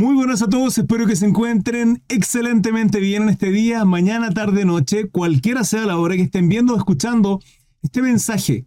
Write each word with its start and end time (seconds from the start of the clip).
Muy 0.00 0.14
buenas 0.14 0.40
a 0.40 0.48
todos, 0.48 0.78
espero 0.78 1.06
que 1.06 1.14
se 1.14 1.26
encuentren 1.26 2.02
excelentemente 2.08 3.00
bien 3.00 3.24
en 3.24 3.28
este 3.28 3.50
día, 3.50 3.84
mañana, 3.84 4.30
tarde, 4.30 4.64
noche, 4.64 5.10
cualquiera 5.10 5.62
sea 5.62 5.84
la 5.84 5.98
hora 5.98 6.16
que 6.16 6.22
estén 6.22 6.48
viendo 6.48 6.72
o 6.72 6.78
escuchando 6.78 7.38
este 7.82 8.00
mensaje. 8.00 8.64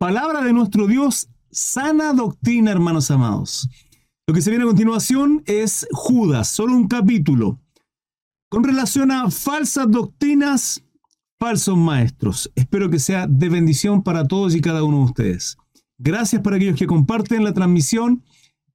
Palabra 0.00 0.42
de 0.42 0.52
nuestro 0.52 0.88
Dios, 0.88 1.28
sana 1.52 2.12
doctrina, 2.12 2.72
hermanos 2.72 3.08
amados. 3.12 3.68
Lo 4.26 4.34
que 4.34 4.42
se 4.42 4.50
viene 4.50 4.64
a 4.64 4.66
continuación 4.66 5.44
es 5.46 5.86
Judas, 5.92 6.48
solo 6.48 6.74
un 6.74 6.88
capítulo, 6.88 7.60
con 8.50 8.64
relación 8.64 9.12
a 9.12 9.30
falsas 9.30 9.88
doctrinas, 9.88 10.82
falsos 11.38 11.78
maestros. 11.78 12.50
Espero 12.56 12.90
que 12.90 12.98
sea 12.98 13.28
de 13.28 13.48
bendición 13.48 14.02
para 14.02 14.26
todos 14.26 14.56
y 14.56 14.60
cada 14.60 14.82
uno 14.82 14.98
de 14.98 15.04
ustedes. 15.04 15.56
Gracias 15.98 16.42
para 16.42 16.56
aquellos 16.56 16.76
que 16.76 16.88
comparten 16.88 17.44
la 17.44 17.54
transmisión 17.54 18.24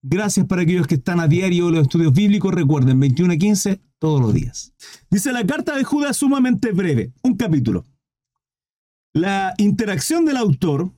Gracias 0.06 0.46
para 0.48 0.64
aquellos 0.64 0.86
que 0.86 0.96
están 0.96 1.22
a 1.22 1.30
diario 1.30 1.72
los 1.72 1.84
estudios 1.84 2.14
bíblicos. 2.14 2.54
Recuerden, 2.54 3.00
21 3.00 3.34
a 3.34 3.38
15 3.38 3.80
todos 4.00 4.20
los 4.20 4.34
días. 4.34 4.74
Dice 5.10 5.32
la 5.32 5.48
carta 5.48 5.78
de 5.78 5.86
Judas 5.86 6.18
sumamente 6.18 6.74
breve, 6.74 7.14
un 7.24 7.38
capítulo. 7.38 7.86
La 9.14 9.54
interacción 9.58 10.26
del 10.26 10.36
autor 10.36 10.92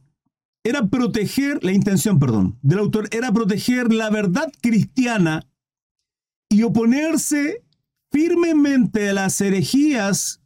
era 0.63 0.88
proteger, 0.88 1.63
la 1.63 1.72
intención, 1.72 2.18
perdón, 2.18 2.58
del 2.63 2.80
autor 2.80 3.08
era 3.12 3.32
proteger 3.32 3.94
la 3.94 4.10
verdad 4.10 4.52
cristiana 4.60 5.48
y 6.49 6.63
oponerse 6.63 7.63
firmemente 8.12 9.10
a 9.10 9.13
las 9.13 9.40
herejías 9.40 10.41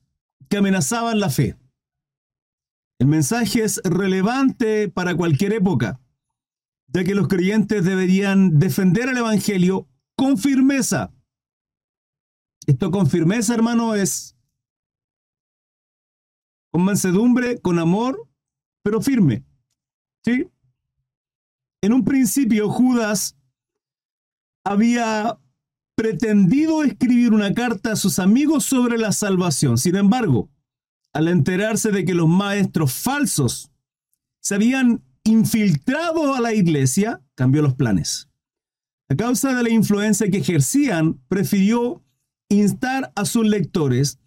que 0.50 0.58
amenazaban 0.58 1.22
la 1.22 1.30
fe. 1.30 1.56
El 3.00 3.08
mensaje 3.08 3.64
es 3.64 3.80
relevante 3.86 4.90
para 4.90 5.16
cualquier 5.16 5.54
época 5.54 6.02
de 6.92 7.04
que 7.04 7.16
los 7.16 7.28
creyentes 7.28 7.86
deberían 7.86 8.60
defender 8.60 9.10
el 9.10 9.18
Evangelio 9.18 9.88
con 10.16 10.38
firmeza. 10.38 11.12
Esto 12.66 12.92
con 12.92 13.08
firmeza, 13.08 13.54
hermano, 13.54 13.96
es 13.96 14.36
con 16.72 16.84
mansedumbre, 16.84 17.60
con 17.60 17.80
amor, 17.80 18.28
pero 18.84 19.02
firme. 19.02 19.44
¿Sí? 20.24 20.48
En 21.82 21.94
un 21.94 22.04
principio, 22.04 22.70
Judas 22.70 23.36
había 24.64 25.40
pretendido 25.96 26.84
escribir 26.84 27.34
una 27.34 27.54
carta 27.54 27.94
a 27.94 27.96
sus 27.96 28.20
amigos 28.20 28.66
sobre 28.66 28.98
la 28.98 29.12
salvación. 29.12 29.78
Sin 29.78 29.96
embargo, 29.96 30.50
al 31.14 31.28
enterarse 31.28 31.92
de 31.92 32.06
que 32.06 32.14
los 32.14 32.28
maestros 32.28 32.94
falsos 32.94 33.72
se 34.42 34.56
habían 34.56 35.04
infiltrado 35.30 36.34
a 36.34 36.42
la 36.42 36.54
iglesia, 36.54 37.22
cambió 37.36 37.62
los 37.62 37.76
planes. 37.76 38.30
A 39.10 39.16
causa 39.16 39.54
de 39.54 39.64
la 39.64 39.70
influencia 39.70 40.30
que 40.30 40.38
ejercían, 40.38 41.20
prefirió 41.28 42.04
instar 42.50 43.12
a 43.16 43.26
sus 43.26 43.46
lectores 43.46 44.20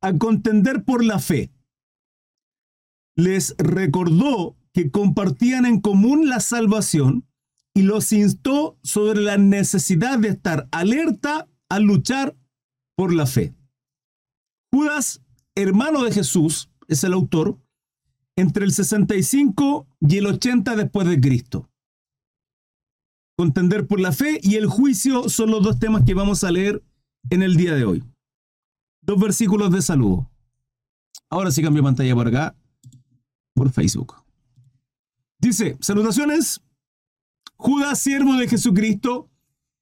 a 0.00 0.12
contender 0.16 0.84
por 0.84 1.04
la 1.04 1.18
fe. 1.18 1.50
Les 3.16 3.54
recordó 3.58 4.56
que 4.72 4.90
compartían 4.90 5.66
en 5.66 5.80
común 5.80 6.28
la 6.28 6.40
salvación 6.40 7.26
y 7.74 7.82
los 7.82 8.12
instó 8.12 8.78
sobre 8.82 9.20
la 9.20 9.36
necesidad 9.36 10.18
de 10.18 10.28
estar 10.28 10.68
alerta 10.72 11.48
al 11.68 11.84
luchar 11.84 12.36
por 12.96 13.12
la 13.12 13.26
fe. 13.26 13.54
Judas, 14.72 15.22
hermano 15.54 16.02
de 16.02 16.12
Jesús, 16.12 16.70
es 16.88 17.04
el 17.04 17.12
autor, 17.12 17.58
entre 18.36 18.64
el 18.64 18.72
65 18.72 19.86
y 20.00 20.18
el 20.18 20.26
80 20.26 20.76
después 20.76 21.06
de 21.08 21.20
Cristo. 21.20 21.70
Contender 23.36 23.86
por 23.86 24.00
la 24.00 24.12
fe 24.12 24.38
y 24.42 24.54
el 24.56 24.66
juicio 24.66 25.28
son 25.28 25.50
los 25.50 25.62
dos 25.62 25.78
temas 25.78 26.04
que 26.04 26.14
vamos 26.14 26.44
a 26.44 26.50
leer 26.50 26.82
en 27.30 27.42
el 27.42 27.56
día 27.56 27.74
de 27.74 27.84
hoy. 27.84 28.04
Dos 29.02 29.20
versículos 29.20 29.72
de 29.72 29.82
saludo. 29.82 30.30
Ahora 31.28 31.50
sí 31.50 31.62
cambio 31.62 31.82
pantalla 31.82 32.14
por 32.14 32.28
acá, 32.28 32.56
por 33.54 33.70
Facebook. 33.70 34.14
Dice, 35.38 35.76
salutaciones, 35.80 36.62
Judas, 37.56 37.98
siervo 37.98 38.34
de 38.34 38.48
Jesucristo 38.48 39.30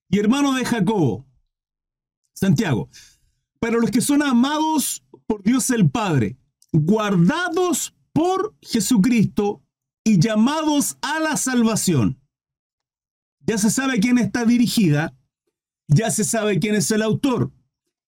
y 0.09 0.19
hermano 0.19 0.55
de 0.55 0.65
Jacobo, 0.65 1.27
Santiago, 2.35 2.89
para 3.61 3.79
los 3.79 3.91
que 3.91 4.01
son 4.01 4.23
amados 4.23 5.05
por 5.27 5.43
Dios 5.43 5.71
el 5.71 5.89
Padre, 5.91 6.37
guardados 6.73 7.95
por 8.13 8.55
Jesucristo 8.63 9.63
y 10.05 10.19
llamados 10.19 10.99
a 11.01 11.21
la 11.21 11.37
salvación. 11.37 12.21
Ya 13.41 13.59
se 13.59 13.71
sabe 13.71 14.01
quién 14.01 14.19
está 14.19 14.45
dirigida, 14.45 15.15
ya 15.89 16.11
se 16.11 16.25
sabe 16.25 16.59
quién 16.59 16.75
es 16.75 16.91
el 16.91 17.03
autor. 17.03 17.53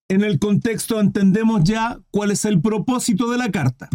En 0.08 0.22
el 0.22 0.38
contexto 0.38 1.00
entendemos 1.00 1.64
ya 1.64 1.98
cuál 2.10 2.30
es 2.30 2.44
el 2.44 2.60
propósito 2.60 3.30
de 3.30 3.38
la 3.38 3.50
carta. 3.50 3.88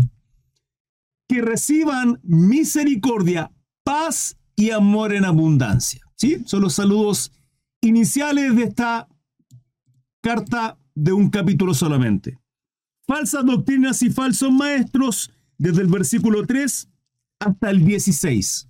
Que 1.28 1.42
reciban 1.42 2.20
misericordia, 2.24 3.52
paz 3.84 4.38
y 4.56 4.72
amor 4.72 5.14
en 5.14 5.26
abundancia. 5.26 6.02
¿Sí? 6.16 6.44
Son 6.46 6.62
los 6.62 6.74
saludos 6.74 7.32
iniciales 7.82 8.56
de 8.56 8.64
esta 8.64 9.08
carta 10.22 10.78
de 10.96 11.14
un 11.14 11.30
capítulo 11.30 11.74
solamente. 11.74 12.38
Falsas 13.08 13.46
doctrinas 13.46 14.02
y 14.02 14.10
falsos 14.10 14.52
maestros 14.52 15.32
desde 15.60 15.82
el 15.82 15.88
versículo 15.88 16.48
3 16.48 16.90
hasta 17.40 17.70
el 17.70 17.86
16. 17.86 18.70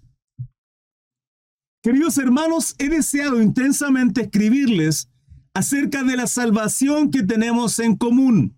Queridos 1.82 2.18
hermanos, 2.18 2.76
he 2.78 2.90
deseado 2.90 3.42
intensamente 3.42 4.24
escribirles 4.24 5.10
acerca 5.54 6.04
de 6.04 6.18
la 6.18 6.28
salvación 6.28 7.10
que 7.10 7.24
tenemos 7.24 7.80
en 7.80 7.96
común. 7.96 8.58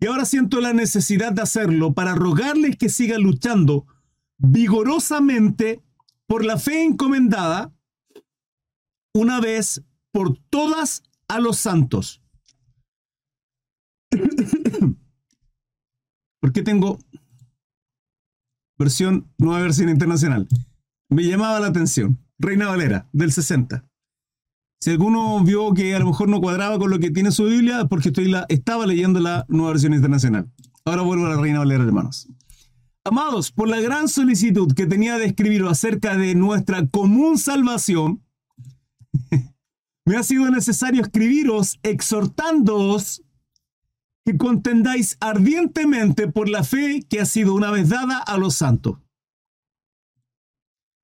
Y 0.00 0.06
ahora 0.06 0.24
siento 0.24 0.60
la 0.60 0.72
necesidad 0.72 1.32
de 1.32 1.42
hacerlo 1.42 1.92
para 1.92 2.14
rogarles 2.14 2.76
que 2.76 2.88
sigan 2.88 3.22
luchando 3.22 3.86
vigorosamente 4.38 5.82
por 6.26 6.44
la 6.44 6.58
fe 6.58 6.82
encomendada 6.82 7.72
una 9.14 9.40
vez 9.40 9.84
por 10.10 10.38
todas 10.48 11.02
a 11.28 11.38
los 11.38 11.58
santos. 11.58 12.22
¿Por 16.40 16.52
qué 16.52 16.62
tengo 16.62 16.98
versión, 18.82 19.28
nueva 19.38 19.62
versión 19.62 19.88
internacional. 19.88 20.48
Me 21.08 21.24
llamaba 21.24 21.60
la 21.60 21.68
atención. 21.68 22.18
Reina 22.38 22.68
Valera, 22.68 23.08
del 23.12 23.32
60. 23.32 23.84
Si 24.80 24.90
alguno 24.90 25.42
vio 25.44 25.72
que 25.74 25.94
a 25.94 26.00
lo 26.00 26.06
mejor 26.06 26.28
no 26.28 26.40
cuadraba 26.40 26.78
con 26.78 26.90
lo 26.90 26.98
que 26.98 27.10
tiene 27.10 27.30
su 27.30 27.44
Biblia, 27.44 27.86
porque 27.86 28.08
estoy 28.08 28.28
la, 28.28 28.46
estaba 28.48 28.86
leyendo 28.86 29.20
la 29.20 29.44
nueva 29.48 29.72
versión 29.72 29.94
internacional. 29.94 30.50
Ahora 30.84 31.02
vuelvo 31.02 31.26
a 31.26 31.30
la 31.30 31.40
Reina 31.40 31.60
Valera, 31.60 31.84
hermanos. 31.84 32.28
Amados, 33.04 33.52
por 33.52 33.68
la 33.68 33.80
gran 33.80 34.08
solicitud 34.08 34.74
que 34.74 34.86
tenía 34.86 35.18
de 35.18 35.26
escribir 35.26 35.62
acerca 35.64 36.16
de 36.16 36.34
nuestra 36.34 36.86
común 36.86 37.38
salvación, 37.38 38.24
me 40.04 40.16
ha 40.16 40.22
sido 40.22 40.50
necesario 40.50 41.02
escribiros 41.02 41.78
exhortándoos 41.82 43.22
que 44.24 44.36
contendáis 44.36 45.16
ardientemente 45.20 46.28
por 46.28 46.48
la 46.48 46.62
fe 46.62 47.04
que 47.08 47.20
ha 47.20 47.26
sido 47.26 47.54
una 47.54 47.70
vez 47.70 47.88
dada 47.88 48.18
a 48.18 48.38
los 48.38 48.54
santos. 48.54 48.98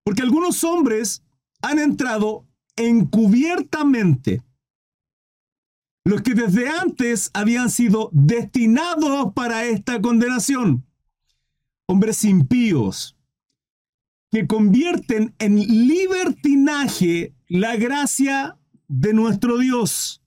Porque 0.04 0.22
algunos 0.22 0.62
hombres 0.64 1.24
han 1.60 1.78
entrado 1.78 2.46
encubiertamente, 2.76 4.42
los 6.04 6.22
que 6.22 6.34
desde 6.34 6.68
antes 6.68 7.30
habían 7.34 7.70
sido 7.70 8.08
destinados 8.12 9.34
para 9.34 9.64
esta 9.64 10.00
condenación, 10.00 10.86
hombres 11.86 12.24
impíos, 12.24 13.16
que 14.30 14.46
convierten 14.46 15.34
en 15.38 15.56
libertinaje 15.56 17.34
la 17.48 17.76
gracia 17.76 18.58
de 18.86 19.12
nuestro 19.12 19.58
Dios, 19.58 20.22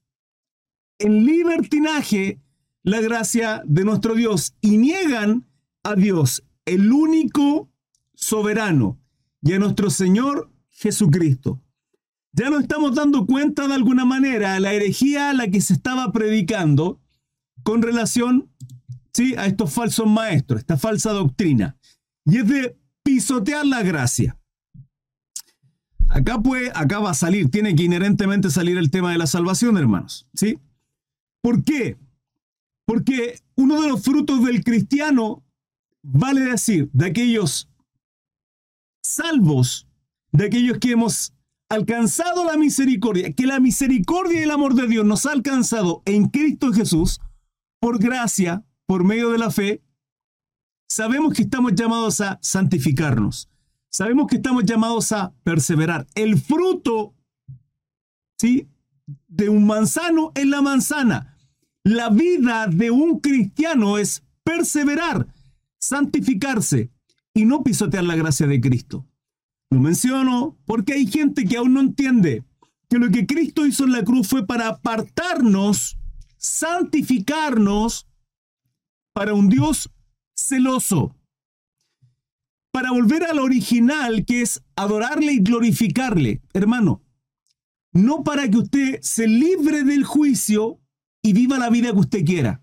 en 0.99 1.25
libertinaje 1.25 2.39
la 2.83 3.01
gracia 3.01 3.61
de 3.65 3.83
nuestro 3.85 4.15
Dios 4.15 4.55
y 4.61 4.77
niegan 4.77 5.47
a 5.83 5.95
Dios, 5.95 6.43
el 6.65 6.91
único 6.91 7.69
soberano, 8.13 8.99
y 9.41 9.53
a 9.53 9.59
nuestro 9.59 9.89
Señor 9.89 10.51
Jesucristo. 10.69 11.61
Ya 12.33 12.49
nos 12.49 12.61
estamos 12.61 12.95
dando 12.95 13.25
cuenta 13.25 13.67
de 13.67 13.73
alguna 13.73 14.05
manera 14.05 14.59
la 14.59 14.73
herejía 14.73 15.31
a 15.31 15.33
la 15.33 15.47
que 15.47 15.61
se 15.61 15.73
estaba 15.73 16.11
predicando 16.11 17.01
con 17.63 17.81
relación 17.81 18.49
¿sí? 19.13 19.35
a 19.35 19.47
estos 19.47 19.73
falsos 19.73 20.07
maestros, 20.07 20.59
esta 20.59 20.77
falsa 20.77 21.11
doctrina. 21.11 21.77
Y 22.25 22.37
es 22.37 22.47
de 22.47 22.77
pisotear 23.03 23.65
la 23.65 23.83
gracia. 23.83 24.37
Acá, 26.07 26.41
pues, 26.41 26.71
acá 26.75 26.99
va 26.99 27.11
a 27.11 27.15
salir, 27.15 27.49
tiene 27.49 27.75
que 27.75 27.83
inherentemente 27.83 28.49
salir 28.49 28.77
el 28.77 28.91
tema 28.91 29.11
de 29.11 29.17
la 29.17 29.27
salvación, 29.27 29.77
hermanos. 29.77 30.27
¿sí? 30.33 30.59
¿Por 31.41 31.63
qué? 31.63 31.97
Porque 32.91 33.39
uno 33.55 33.81
de 33.81 33.87
los 33.87 34.03
frutos 34.03 34.43
del 34.43 34.65
cristiano, 34.65 35.45
vale 36.03 36.41
decir, 36.41 36.89
de 36.91 37.05
aquellos 37.05 37.69
salvos, 39.01 39.87
de 40.33 40.47
aquellos 40.47 40.77
que 40.77 40.91
hemos 40.91 41.33
alcanzado 41.69 42.43
la 42.43 42.57
misericordia, 42.57 43.31
que 43.31 43.47
la 43.47 43.61
misericordia 43.61 44.41
y 44.41 44.43
el 44.43 44.51
amor 44.51 44.73
de 44.75 44.89
Dios 44.89 45.05
nos 45.05 45.25
ha 45.25 45.31
alcanzado 45.31 46.03
en 46.03 46.27
Cristo 46.27 46.73
Jesús, 46.73 47.21
por 47.79 47.97
gracia, 47.97 48.65
por 48.85 49.05
medio 49.05 49.29
de 49.29 49.37
la 49.37 49.51
fe, 49.51 49.81
sabemos 50.89 51.33
que 51.33 51.43
estamos 51.43 51.73
llamados 51.73 52.19
a 52.19 52.39
santificarnos. 52.41 53.49
Sabemos 53.89 54.27
que 54.27 54.35
estamos 54.35 54.65
llamados 54.65 55.13
a 55.13 55.33
perseverar. 55.43 56.07
El 56.13 56.37
fruto, 56.37 57.15
¿sí? 58.37 58.67
De 59.29 59.47
un 59.47 59.65
manzano 59.65 60.33
es 60.35 60.45
la 60.45 60.61
manzana. 60.61 61.30
La 61.83 62.09
vida 62.09 62.67
de 62.67 62.91
un 62.91 63.19
cristiano 63.19 63.97
es 63.97 64.23
perseverar, 64.43 65.27
santificarse 65.79 66.91
y 67.33 67.45
no 67.45 67.63
pisotear 67.63 68.03
la 68.03 68.15
gracia 68.15 68.45
de 68.45 68.61
Cristo. 68.61 69.07
Lo 69.71 69.79
menciono 69.79 70.57
porque 70.65 70.93
hay 70.93 71.07
gente 71.07 71.45
que 71.45 71.57
aún 71.57 71.73
no 71.73 71.79
entiende 71.79 72.43
que 72.89 72.99
lo 72.99 73.09
que 73.09 73.25
Cristo 73.25 73.65
hizo 73.65 73.85
en 73.85 73.93
la 73.93 74.03
cruz 74.03 74.27
fue 74.27 74.45
para 74.45 74.67
apartarnos, 74.67 75.97
santificarnos 76.37 78.05
para 79.13 79.33
un 79.33 79.47
Dios 79.47 79.89
celoso, 80.35 81.15
para 82.71 82.91
volver 82.91 83.23
al 83.23 83.39
original 83.39 84.25
que 84.25 84.41
es 84.41 84.61
adorarle 84.75 85.33
y 85.33 85.39
glorificarle. 85.39 86.41
Hermano, 86.53 87.01
no 87.93 88.23
para 88.23 88.49
que 88.49 88.57
usted 88.57 88.99
se 89.01 89.27
libre 89.27 89.83
del 89.83 90.03
juicio 90.03 90.80
y 91.21 91.33
viva 91.33 91.57
la 91.57 91.69
vida 91.69 91.91
que 91.91 91.99
usted 91.99 92.25
quiera. 92.25 92.61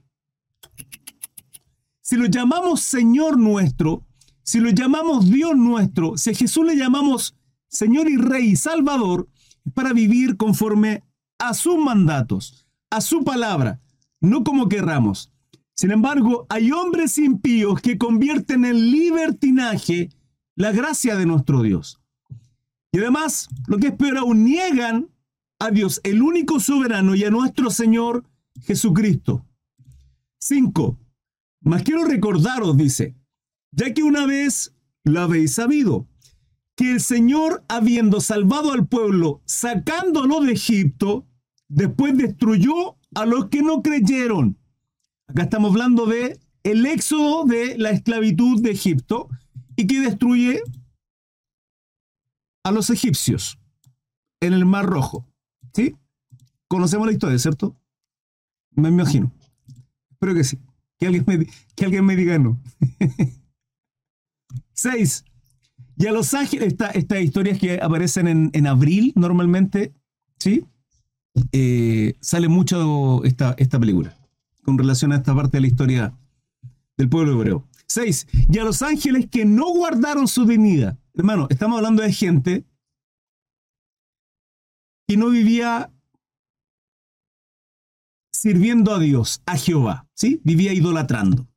Si 2.00 2.16
lo 2.16 2.26
llamamos 2.26 2.81
Señor 2.81 3.38
nuestro, 3.38 4.06
si 4.43 4.60
lo 4.60 4.70
llamamos 4.70 5.31
Dios 5.31 5.56
nuestro, 5.56 6.16
si 6.16 6.31
a 6.31 6.34
Jesús 6.34 6.64
le 6.64 6.76
llamamos 6.76 7.37
Señor 7.69 8.08
y 8.08 8.16
Rey 8.16 8.50
y 8.50 8.56
Salvador, 8.56 9.28
es 9.64 9.72
para 9.72 9.93
vivir 9.93 10.37
conforme 10.37 11.05
a 11.38 11.55
sus 11.55 11.76
mandatos, 11.78 12.66
a 12.90 13.00
su 13.00 13.25
palabra, 13.25 13.81
no 14.20 14.43
como 14.44 14.69
querramos. 14.69 15.32
Sin 15.75 15.90
embargo, 15.90 16.46
hay 16.49 16.72
hombres 16.72 17.19
impíos 17.19 17.81
que 17.81 17.99
convierten 17.99 18.64
en 18.64 18.90
libertinaje 18.90 20.08
la 20.56 20.72
gracia 20.72 21.14
de 21.14 21.26
nuestro 21.26 21.62
Dios. 21.62 22.00
Y 22.90 22.99
además, 22.99 23.49
lo 23.66 23.78
que 23.78 23.88
es 23.88 23.93
peor 23.93 24.19
aún, 24.19 24.44
niegan 24.44 25.11
a 25.61 25.70
Dios, 25.70 26.00
el 26.04 26.22
único 26.22 26.58
soberano, 26.58 27.14
y 27.14 27.25
a 27.25 27.31
nuestro 27.31 27.70
Señor 27.70 28.25
Jesucristo. 28.62 29.44
5. 30.40 30.99
Mas 31.60 31.82
quiero 31.82 32.05
recordaros, 32.05 32.76
dice, 32.76 33.16
ya 33.72 33.93
que 33.93 34.02
una 34.02 34.26
vez 34.26 34.75
lo 35.05 35.20
habéis 35.20 35.55
sabido, 35.55 36.06
que 36.76 36.93
el 36.93 37.00
Señor, 37.00 37.64
habiendo 37.69 38.20
salvado 38.20 38.72
al 38.72 38.87
pueblo, 38.87 39.43
sacándolo 39.44 40.40
de 40.40 40.52
Egipto, 40.52 41.26
después 41.69 42.16
destruyó 42.16 42.96
a 43.14 43.26
los 43.26 43.49
que 43.49 43.62
no 43.62 43.82
creyeron. 43.82 44.58
Acá 45.26 45.43
estamos 45.43 45.72
hablando 45.72 46.06
de 46.06 46.38
el 46.62 46.87
éxodo 46.87 47.44
de 47.44 47.76
la 47.78 47.90
esclavitud 47.90 48.62
de 48.62 48.70
Egipto 48.70 49.28
y 49.76 49.87
que 49.87 50.00
destruye 50.00 50.61
a 52.64 52.70
los 52.70 52.90
egipcios 52.90 53.58
en 54.40 54.52
el 54.52 54.64
Mar 54.64 54.87
Rojo. 54.87 55.26
¿Sí? 55.75 55.96
Conocemos 56.69 57.06
la 57.06 57.12
historia, 57.12 57.38
¿cierto? 57.38 57.76
Me 58.78 58.88
imagino. 58.88 59.32
Espero 60.10 60.34
que 60.34 60.44
sí. 60.44 60.58
Que 60.98 61.06
alguien 61.06 61.25
me, 61.26 61.46
que 61.75 61.84
alguien 61.84 62.04
me 62.04 62.16
diga 62.16 62.38
no. 62.38 62.60
6. 64.72 65.25
Y 65.96 66.06
a 66.06 66.12
Los 66.12 66.32
Ángeles, 66.34 66.75
estas 66.94 67.25
historias 67.25 67.58
que 67.58 67.80
aparecen 67.82 68.50
en, 68.52 68.66
abril 68.66 69.12
normalmente, 69.16 69.92
¿sí? 70.38 70.64
Eh, 71.52 72.14
sale 72.20 72.48
mucho 72.48 73.25
esta, 73.25 73.54
esta 73.58 73.80
película 73.80 74.16
con 74.64 74.78
relación 74.78 75.12
a 75.12 75.16
esta 75.16 75.34
parte 75.34 75.56
de 75.56 75.60
la 75.62 75.66
historia 75.66 76.12
del 76.96 77.08
pueblo 77.08 77.32
hebreo. 77.32 77.64
6. 77.88 78.26
Y 78.50 78.58
a 78.58 78.64
los 78.64 78.82
ángeles 78.82 79.28
que 79.28 79.44
no 79.44 79.70
guardaron 79.70 80.28
su 80.28 80.44
dignidad. 80.44 80.98
Hermano, 81.14 81.48
estamos 81.50 81.78
hablando 81.78 82.02
de 82.02 82.12
gente 82.12 82.64
que 85.08 85.16
no 85.16 85.30
vivía 85.30 85.90
sirviendo 88.38 88.94
a 88.94 89.00
Dios, 89.00 89.43
a 89.46 89.56
Jehová, 89.56 90.06
¿sí? 90.14 90.40
Vivía 90.44 90.73
idolatrando. 90.73 91.49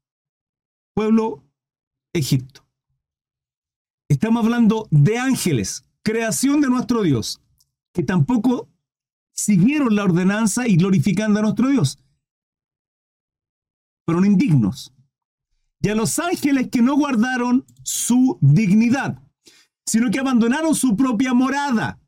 Pueblo 0.95 1.43
Egipto. 2.11 2.65
Estamos 4.09 4.43
hablando 4.43 4.87
de 4.89 5.19
ángeles, 5.19 5.83
creación 6.01 6.59
de 6.59 6.69
nuestro 6.69 7.03
Dios, 7.03 7.39
que 7.93 8.01
tampoco 8.01 8.67
siguieron 9.31 9.95
la 9.95 10.05
ordenanza 10.05 10.67
y 10.67 10.75
glorificando 10.75 11.39
a 11.39 11.43
nuestro 11.43 11.69
Dios. 11.69 11.99
Fueron 14.05 14.25
indignos. 14.25 14.91
Y 15.81 15.89
a 15.89 15.95
los 15.95 16.17
ángeles 16.17 16.69
que 16.69 16.81
no 16.81 16.95
guardaron 16.95 17.63
su 17.83 18.39
dignidad, 18.41 19.21
sino 19.85 20.09
que 20.09 20.19
abandonaron 20.19 20.73
su 20.73 20.95
propia 20.95 21.33
morada. 21.35 21.99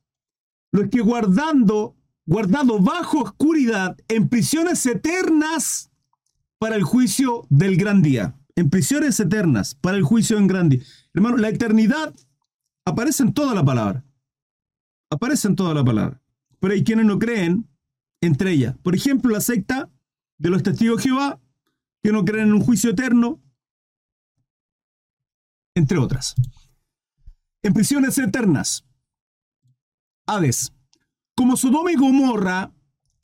Los 0.71 0.89
que 0.89 1.01
guardando, 1.01 1.95
guardado 2.25 2.79
bajo 2.79 3.21
oscuridad, 3.21 3.97
en 4.07 4.29
prisiones 4.29 4.85
eternas 4.85 5.91
para 6.57 6.75
el 6.75 6.83
juicio 6.83 7.45
del 7.49 7.77
gran 7.77 8.01
día. 8.01 8.35
En 8.55 8.69
prisiones 8.69 9.19
eternas 9.19 9.75
para 9.75 9.97
el 9.97 10.03
juicio 10.03 10.37
en 10.37 10.47
gran 10.47 10.69
día. 10.69 10.83
Hermano, 11.13 11.37
la 11.37 11.49
eternidad 11.49 12.13
aparece 12.85 13.23
en 13.23 13.33
toda 13.33 13.53
la 13.53 13.65
palabra. 13.65 14.05
Aparece 15.09 15.47
en 15.47 15.55
toda 15.55 15.73
la 15.73 15.83
palabra. 15.83 16.21
Pero 16.59 16.73
hay 16.73 16.83
quienes 16.83 17.05
no 17.05 17.19
creen 17.19 17.67
entre 18.21 18.51
ellas. 18.51 18.75
Por 18.81 18.95
ejemplo, 18.95 19.31
la 19.31 19.41
secta 19.41 19.89
de 20.37 20.49
los 20.49 20.63
testigos 20.63 20.97
de 20.97 21.09
Jehová, 21.09 21.41
que 22.01 22.11
no 22.11 22.23
creen 22.23 22.47
en 22.47 22.53
un 22.53 22.61
juicio 22.61 22.91
eterno, 22.91 23.41
entre 25.75 25.97
otras. 25.97 26.35
En 27.63 27.73
prisiones 27.73 28.17
eternas. 28.17 28.85
Hades. 30.25 30.71
Como 31.35 31.57
Sodoma 31.57 31.91
y 31.91 31.95
Gomorra 31.95 32.71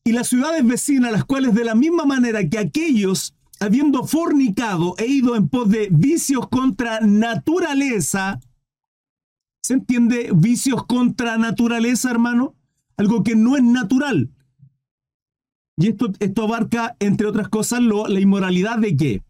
y 0.04 0.12
las 0.12 0.28
ciudades 0.28 0.66
vecinas, 0.66 1.12
las 1.12 1.26
cuales 1.26 1.54
de 1.54 1.64
la 1.64 1.76
misma 1.76 2.06
manera 2.06 2.48
que 2.48 2.58
aquellos 2.58 3.36
habiendo 3.60 4.06
fornicado 4.06 4.96
e 4.98 5.06
ido 5.06 5.36
en 5.36 5.50
pos 5.50 5.70
de 5.70 5.90
vicios 5.92 6.48
contra 6.48 7.02
naturaleza, 7.02 8.40
¿se 9.62 9.74
entiende? 9.74 10.32
Vicios 10.34 10.86
contra 10.86 11.38
naturaleza, 11.38 12.10
hermano. 12.10 12.56
Algo 12.98 13.24
que 13.24 13.36
no 13.36 13.56
es 13.56 13.64
natural. 13.64 14.30
Y 15.78 15.88
esto, 15.88 16.12
esto 16.20 16.44
abarca, 16.44 16.98
entre 17.00 17.28
otras 17.28 17.48
cosas, 17.48 17.82
lo, 17.82 18.08
la 18.08 18.20
inmoralidad 18.20 18.80
de 18.80 18.98
qué? 18.98 19.24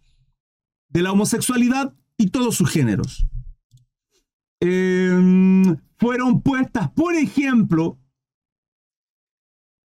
De 0.89 1.03
la 1.03 1.11
homosexualidad 1.11 1.93
y 2.17 2.29
todos 2.29 2.55
sus 2.55 2.71
géneros. 2.71 3.27
Em, 4.59 5.77
fueron 5.97 6.41
puestas, 6.41 6.89
por 6.91 7.15
ejemplo, 7.15 7.98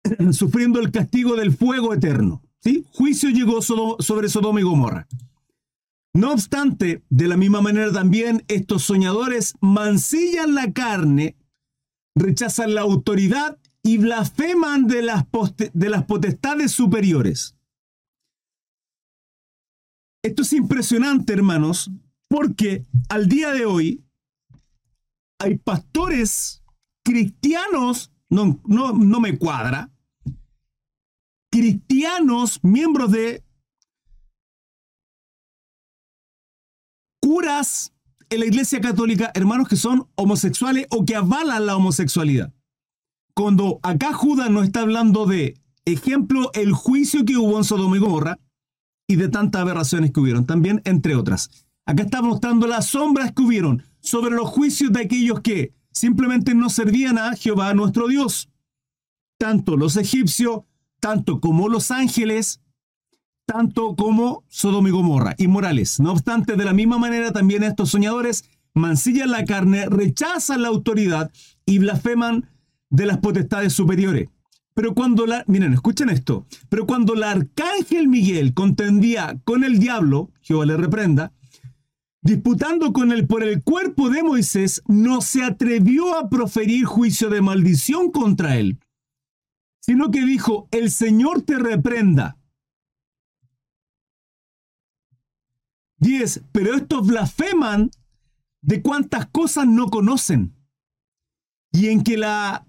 sufriendo 0.32 0.80
el 0.80 0.92
castigo 0.92 1.36
del 1.36 1.52
fuego 1.52 1.94
eterno. 1.94 2.42
¿sí? 2.62 2.86
Juicio 2.92 3.30
llegó 3.30 3.62
sobre 3.62 4.30
Sodoma 4.30 4.60
y 4.60 4.64
Gomorra. 4.64 5.08
No 6.14 6.34
obstante, 6.34 7.04
de 7.10 7.28
la 7.28 7.38
misma 7.38 7.62
manera 7.62 7.92
también 7.92 8.44
estos 8.48 8.84
soñadores 8.84 9.54
mancillan 9.62 10.56
la 10.56 10.74
carne, 10.74 11.38
rechazan 12.16 12.74
la 12.74 12.82
autoridad 12.82 13.60
y 13.84 13.98
blasfeman 14.00 14.88
de 14.88 15.04
las, 15.04 15.26
de 15.74 15.90
las 15.90 16.06
potestades 16.06 16.72
superiores. 16.72 17.56
Esto 20.24 20.42
es 20.42 20.54
impresionante, 20.54 21.32
hermanos, 21.32 21.92
porque 22.28 22.86
al 23.08 23.30
día 23.30 23.54
de 23.54 23.66
hoy 23.66 24.04
hay 25.40 25.58
pastores 25.58 26.62
cristianos, 27.04 28.12
no, 28.30 28.60
no, 28.66 28.94
no 28.94 29.20
me 29.20 29.38
cuadra, 29.38 29.92
cristianos, 31.52 32.60
miembros 32.64 33.12
de 33.12 33.44
curas 37.22 37.94
en 38.30 38.40
la 38.40 38.46
Iglesia 38.46 38.80
Católica, 38.80 39.32
hermanos 39.34 39.68
que 39.68 39.76
son 39.76 40.08
homosexuales 40.16 40.86
o 40.92 41.06
que 41.06 41.16
avalan 41.16 41.66
la 41.66 41.76
homosexualidad. 41.76 42.54
Cuando 43.34 43.80
acá 43.84 44.14
Judas 44.14 44.50
nos 44.50 44.66
está 44.66 44.82
hablando 44.82 45.26
de, 45.26 45.60
ejemplo, 45.86 46.52
el 46.54 46.74
juicio 46.74 47.26
que 47.26 47.38
hubo 47.38 47.58
en 47.58 47.64
Sodoma 47.64 47.98
y 47.98 48.00
Gomorra 48.00 48.40
y 49.08 49.16
de 49.16 49.30
tantas 49.30 49.62
aberraciones 49.62 50.12
que 50.12 50.20
hubieron, 50.20 50.46
también 50.46 50.82
entre 50.86 51.16
otras. 51.16 51.50
Acá 51.86 52.04
está 52.04 52.22
mostrando 52.22 52.68
las 52.68 52.88
sombras 52.88 53.32
que 53.34 53.42
hubieron 53.42 53.84
sobre 54.00 54.36
los 54.36 54.48
juicios 54.50 54.92
de 54.92 55.02
aquellos 55.02 55.42
que 55.42 55.74
simplemente 55.92 56.54
no 56.54 56.70
servían 56.70 57.18
a 57.18 57.36
Jehová 57.36 57.74
nuestro 57.74 58.08
Dios. 58.08 58.50
Tanto 59.38 59.78
los 59.78 59.96
egipcios 59.96 60.62
tanto 61.00 61.40
como 61.40 61.70
los 61.70 61.92
ángeles, 61.92 62.62
tanto 63.46 63.96
como 63.96 64.44
Sodoma 64.48 64.90
y 64.90 64.92
Gomorra, 64.92 65.36
inmorales. 65.38 66.00
No 66.00 66.12
obstante, 66.12 66.56
de 66.56 66.66
la 66.66 66.74
misma 66.74 66.98
manera 66.98 67.32
también 67.32 67.64
estos 67.64 67.90
soñadores 67.90 68.46
mancillan 68.74 69.32
la 69.32 69.46
carne, 69.46 69.86
rechazan 69.88 70.62
la 70.62 70.68
autoridad 70.68 71.32
y 71.66 71.80
blasfeman 71.80 72.50
de 72.90 73.06
las 73.06 73.18
potestades 73.18 73.74
superiores. 73.74 74.30
Pero 74.76 74.94
cuando 74.94 75.26
la, 75.26 75.44
miren, 75.48 75.74
escuchen 75.74 76.10
esto, 76.10 76.46
pero 76.70 76.86
cuando 76.86 77.14
el 77.14 77.24
arcángel 77.24 78.08
Miguel 78.08 78.54
contendía 78.54 79.40
con 79.44 79.64
el 79.64 79.80
diablo, 79.80 80.32
Jehová 80.42 80.66
le 80.66 80.78
reprenda, 80.78 81.34
disputando 82.22 82.94
con 82.94 83.12
él 83.12 83.28
por 83.28 83.44
el 83.44 83.64
cuerpo 83.64 84.10
de 84.10 84.24
Moisés, 84.24 84.82
no 84.88 85.22
se 85.22 85.44
atrevió 85.44 86.18
a 86.18 86.30
proferir 86.30 86.86
juicio 86.86 87.30
de 87.30 87.42
maldición 87.42 88.12
contra 88.12 88.58
él, 88.58 88.80
sino 89.80 90.12
que 90.12 90.26
dijo, 90.26 90.68
el 90.72 90.92
Señor 90.92 91.42
te 91.44 91.58
reprenda. 91.58 92.38
10. 96.00 96.44
Pero 96.52 96.76
estos 96.76 97.08
blasfeman 97.08 97.92
de 98.62 98.82
cuantas 98.82 99.28
cosas 99.28 99.68
no 99.68 99.88
conocen 99.88 100.56
y 101.72 101.88
en 101.88 102.04
que 102.04 102.18
la 102.18 102.66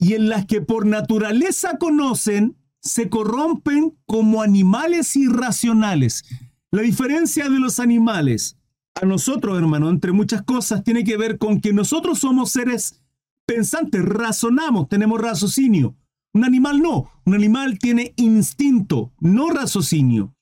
y 0.00 0.14
en 0.14 0.28
las 0.28 0.46
que 0.46 0.60
por 0.60 0.86
naturaleza 0.86 1.76
conocen 1.78 2.56
se 2.80 3.08
corrompen 3.08 3.98
como 4.06 4.42
animales 4.42 5.16
irracionales. 5.16 6.24
La 6.70 6.82
diferencia 6.82 7.48
de 7.48 7.58
los 7.58 7.80
animales 7.80 8.57
a 9.00 9.06
nosotros, 9.06 9.58
hermano, 9.58 9.90
entre 9.90 10.12
muchas 10.12 10.42
cosas, 10.42 10.82
tiene 10.82 11.04
que 11.04 11.16
ver 11.16 11.38
con 11.38 11.60
que 11.60 11.72
nosotros 11.72 12.18
somos 12.18 12.50
seres 12.50 13.00
pensantes, 13.46 14.04
razonamos, 14.04 14.88
tenemos 14.88 15.20
raciocinio. 15.20 15.96
Un 16.34 16.44
animal 16.44 16.80
no, 16.80 17.10
un 17.24 17.34
animal 17.34 17.78
tiene 17.78 18.12
instinto, 18.16 19.12
no 19.20 19.50
raciocinio. 19.50 20.34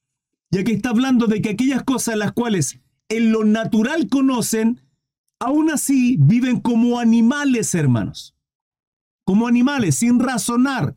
Ya 0.51 0.65
que 0.65 0.73
está 0.73 0.91
hablando 0.91 1.27
de 1.27 1.43
que 1.43 1.51
aquellas 1.51 1.85
cosas 1.85 2.17
las 2.17 2.33
cuales 2.33 2.81
en 3.09 3.33
lo 3.33 3.45
natural 3.45 4.09
conocen, 4.09 4.81
aún 5.39 5.71
así 5.71 6.17
viven 6.19 6.61
como 6.61 6.99
animales, 6.99 7.75
hermanos. 7.75 8.35
Como 9.25 9.47
animales, 9.47 9.97
sin 9.97 10.19
razonar. 10.19 10.95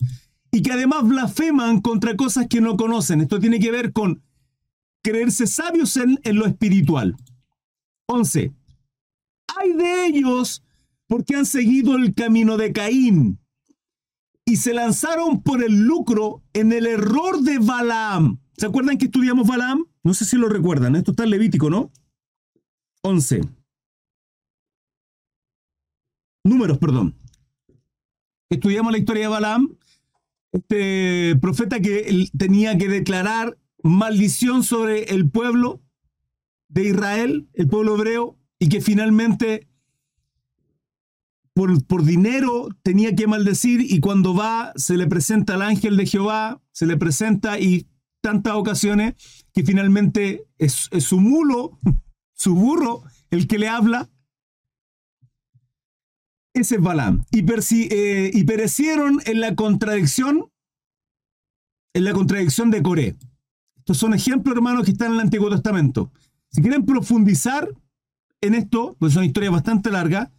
Y 0.51 0.61
que 0.61 0.71
además 0.71 1.07
blasfeman 1.07 1.81
contra 1.81 2.15
cosas 2.15 2.47
que 2.47 2.61
no 2.61 2.77
conocen. 2.77 3.21
Esto 3.21 3.39
tiene 3.39 3.59
que 3.59 3.71
ver 3.71 3.93
con 3.93 4.23
creerse 5.03 5.45
sabios 5.45 5.95
en, 5.97 6.19
en 6.23 6.35
lo 6.37 6.45
espiritual. 6.45 7.15
11. 8.09 8.51
Hay 9.55 9.73
de 9.73 10.07
ellos 10.07 10.63
porque 11.07 11.35
han 11.35 11.45
seguido 11.45 11.95
el 11.95 12.15
camino 12.15 12.57
de 12.57 12.73
Caín 12.73 13.39
y 14.45 14.57
se 14.57 14.73
lanzaron 14.73 15.43
por 15.43 15.63
el 15.63 15.81
lucro 15.81 16.43
en 16.53 16.71
el 16.73 16.87
error 16.87 17.41
de 17.41 17.59
Balaam. 17.59 18.39
¿Se 18.57 18.65
acuerdan 18.65 18.97
que 18.97 19.05
estudiamos 19.05 19.47
Balaam? 19.47 19.85
No 20.03 20.13
sé 20.15 20.25
si 20.25 20.37
lo 20.37 20.49
recuerdan, 20.49 20.95
esto 20.95 21.11
está 21.11 21.23
en 21.23 21.29
Levítico, 21.29 21.69
¿no? 21.69 21.91
11. 23.03 23.41
Números, 26.43 26.79
perdón. 26.79 27.15
Estudiamos 28.49 28.91
la 28.91 28.97
historia 28.97 29.23
de 29.23 29.29
Balaam, 29.29 29.77
este 30.51 31.35
profeta 31.39 31.79
que 31.79 32.27
tenía 32.35 32.75
que 32.75 32.87
declarar 32.87 33.59
maldición 33.83 34.63
sobre 34.63 35.03
el 35.13 35.29
pueblo 35.29 35.79
de 36.69 36.85
Israel, 36.85 37.49
el 37.53 37.67
pueblo 37.67 37.95
hebreo, 37.95 38.37
y 38.59 38.69
que 38.69 38.81
finalmente 38.81 39.67
por, 41.53 41.83
por, 41.85 42.05
dinero 42.05 42.69
tenía 42.83 43.15
que 43.15 43.27
maldecir 43.27 43.81
y 43.81 43.99
cuando 43.99 44.33
va 44.33 44.71
se 44.75 44.95
le 44.95 45.07
presenta 45.07 45.55
al 45.55 45.61
ángel 45.61 45.97
de 45.97 46.05
Jehová, 46.05 46.61
se 46.71 46.85
le 46.85 46.95
presenta 46.95 47.59
y 47.59 47.89
tantas 48.21 48.53
ocasiones 48.53 49.15
que 49.53 49.63
finalmente 49.63 50.45
es, 50.57 50.89
su 50.99 51.19
mulo, 51.19 51.79
su 52.33 52.55
burro, 52.55 53.03
el 53.29 53.47
que 53.47 53.59
le 53.59 53.67
habla. 53.67 54.09
Ese 56.53 56.75
es 56.75 56.81
Balaam. 56.81 57.25
Y, 57.31 57.45
eh, 57.91 58.31
y 58.33 58.43
perecieron 58.43 59.21
en 59.25 59.39
la 59.39 59.55
contradicción, 59.55 60.51
en 61.93 62.03
la 62.03 62.13
contradicción 62.13 62.71
de 62.71 62.81
Coré. 62.81 63.17
Estos 63.77 63.97
son 63.97 64.13
ejemplos, 64.13 64.55
hermanos, 64.55 64.85
que 64.85 64.91
están 64.91 65.09
en 65.09 65.13
el 65.15 65.19
Antiguo 65.21 65.49
Testamento. 65.49 66.11
Si 66.51 66.61
quieren 66.61 66.85
profundizar 66.85 67.69
en 68.41 68.55
esto, 68.55 68.95
pues 68.99 69.13
es 69.13 69.17
una 69.17 69.25
historia 69.25 69.51
bastante 69.51 69.91
larga, 69.91 70.31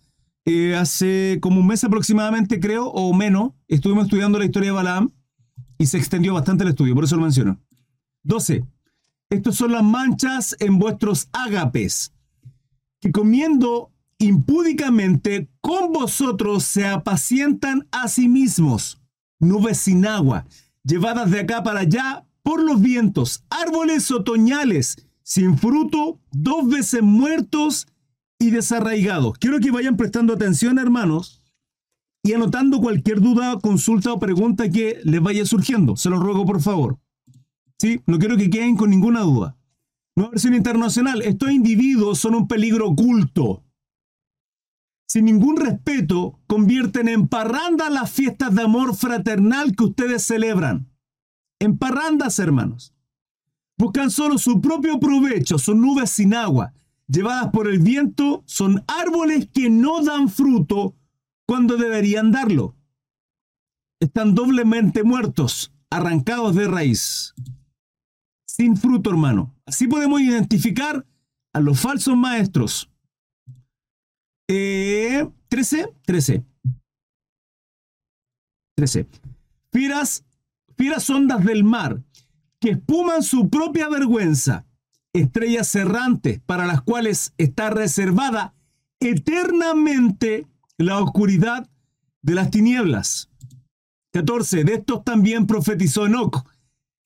eh, 0.44 0.74
hace 0.74 1.38
como 1.40 1.60
un 1.60 1.66
mes 1.66 1.84
aproximadamente, 1.84 2.58
creo, 2.60 2.86
o 2.88 3.12
menos, 3.12 3.52
estuvimos 3.68 4.04
estudiando 4.04 4.38
la 4.38 4.46
historia 4.46 4.70
de 4.70 4.76
Balaam 4.76 5.12
y 5.78 5.86
se 5.86 5.98
extendió 5.98 6.34
bastante 6.34 6.64
el 6.64 6.70
estudio, 6.70 6.94
por 6.94 7.04
eso 7.04 7.16
lo 7.16 7.22
menciono. 7.22 7.60
12. 8.24 8.64
Estos 9.28 9.56
son 9.56 9.72
las 9.72 9.84
manchas 9.84 10.56
en 10.58 10.78
vuestros 10.78 11.28
ágapes, 11.32 12.12
que 13.00 13.12
comiendo 13.12 13.92
impúdicamente 14.18 15.48
con 15.60 15.92
vosotros 15.92 16.64
se 16.64 16.86
apacientan 16.86 17.86
a 17.92 18.08
sí 18.08 18.28
mismos, 18.28 19.00
nubes 19.38 19.78
sin 19.78 20.06
agua, 20.06 20.46
llevadas 20.84 21.30
de 21.30 21.40
acá 21.40 21.62
para 21.62 21.80
allá 21.80 22.26
por 22.42 22.62
los 22.62 22.80
vientos, 22.80 23.44
árboles 23.50 24.10
otoñales, 24.10 25.06
sin 25.30 25.56
fruto, 25.56 26.20
dos 26.32 26.68
veces 26.68 27.02
muertos 27.02 27.86
y 28.40 28.50
desarraigados. 28.50 29.38
Quiero 29.38 29.60
que 29.60 29.70
vayan 29.70 29.96
prestando 29.96 30.32
atención, 30.32 30.76
hermanos, 30.76 31.40
y 32.24 32.32
anotando 32.32 32.80
cualquier 32.80 33.20
duda, 33.20 33.60
consulta 33.60 34.12
o 34.12 34.18
pregunta 34.18 34.68
que 34.68 34.98
les 35.04 35.22
vaya 35.22 35.46
surgiendo. 35.46 35.96
Se 35.96 36.10
los 36.10 36.18
ruego, 36.18 36.44
por 36.44 36.60
favor. 36.60 36.98
¿Sí? 37.78 38.02
No 38.08 38.18
quiero 38.18 38.36
que 38.36 38.50
queden 38.50 38.76
con 38.76 38.90
ninguna 38.90 39.20
duda. 39.20 39.56
Nueva 40.16 40.32
versión 40.32 40.54
internacional. 40.54 41.22
Estos 41.22 41.52
individuos 41.52 42.18
son 42.18 42.34
un 42.34 42.48
peligro 42.48 42.88
oculto. 42.88 43.62
Sin 45.08 45.26
ningún 45.26 45.58
respeto, 45.58 46.40
convierten 46.48 47.08
en 47.08 47.28
parranda 47.28 47.88
las 47.88 48.10
fiestas 48.10 48.52
de 48.52 48.62
amor 48.62 48.96
fraternal 48.96 49.76
que 49.76 49.84
ustedes 49.84 50.24
celebran. 50.24 50.90
En 51.60 51.78
parrandas, 51.78 52.40
hermanos. 52.40 52.94
Buscan 53.80 54.10
solo 54.10 54.36
su 54.36 54.60
propio 54.60 55.00
provecho, 55.00 55.58
son 55.58 55.80
nubes 55.80 56.10
sin 56.10 56.34
agua, 56.34 56.74
llevadas 57.08 57.50
por 57.50 57.66
el 57.66 57.78
viento, 57.78 58.42
son 58.44 58.84
árboles 58.86 59.48
que 59.54 59.70
no 59.70 60.04
dan 60.04 60.28
fruto 60.28 60.94
cuando 61.46 61.78
deberían 61.78 62.30
darlo. 62.30 62.76
Están 63.98 64.34
doblemente 64.34 65.02
muertos, 65.02 65.72
arrancados 65.88 66.54
de 66.56 66.68
raíz. 66.68 67.32
Sin 68.46 68.76
fruto, 68.76 69.08
hermano. 69.08 69.56
Así 69.64 69.86
podemos 69.86 70.20
identificar 70.20 71.06
a 71.54 71.60
los 71.60 71.80
falsos 71.80 72.14
maestros. 72.14 72.90
13, 74.46 75.32
13. 76.04 76.44
13. 78.76 79.06
Fieras, 79.72 80.26
fieras 80.76 81.08
ondas 81.08 81.42
del 81.46 81.64
mar 81.64 82.02
que 82.60 82.70
espuman 82.70 83.22
su 83.22 83.48
propia 83.48 83.88
vergüenza, 83.88 84.66
estrellas 85.12 85.74
errantes 85.74 86.40
para 86.44 86.66
las 86.66 86.82
cuales 86.82 87.32
está 87.38 87.70
reservada 87.70 88.54
eternamente 89.00 90.46
la 90.76 90.98
oscuridad 90.98 91.68
de 92.22 92.34
las 92.34 92.50
tinieblas. 92.50 93.30
14. 94.12 94.64
De 94.64 94.74
estos 94.74 95.04
también 95.04 95.46
profetizó 95.46 96.06
Enoch, 96.06 96.44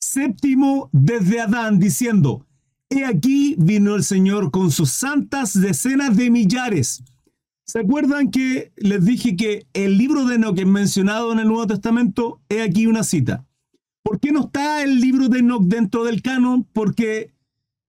séptimo 0.00 0.90
desde 0.92 1.40
Adán, 1.40 1.78
diciendo, 1.78 2.46
He 2.90 3.04
aquí 3.04 3.56
vino 3.58 3.94
el 3.94 4.04
Señor 4.04 4.50
con 4.50 4.70
sus 4.70 4.90
santas 4.90 5.58
decenas 5.60 6.16
de 6.16 6.30
millares. 6.30 7.02
¿Se 7.66 7.80
acuerdan 7.80 8.30
que 8.30 8.72
les 8.76 9.04
dije 9.04 9.36
que 9.36 9.66
el 9.72 9.96
libro 9.96 10.26
de 10.26 10.36
Enoch 10.36 10.58
es 10.58 10.66
mencionado 10.66 11.32
en 11.32 11.38
el 11.38 11.48
Nuevo 11.48 11.66
Testamento? 11.66 12.40
He 12.48 12.62
aquí 12.62 12.86
una 12.86 13.04
cita. 13.04 13.46
¿Por 14.04 14.20
qué 14.20 14.32
no 14.32 14.40
está 14.44 14.82
el 14.82 15.00
libro 15.00 15.30
de 15.30 15.38
Enoch 15.38 15.62
dentro 15.62 16.04
del 16.04 16.20
canon? 16.20 16.68
Porque 16.74 17.32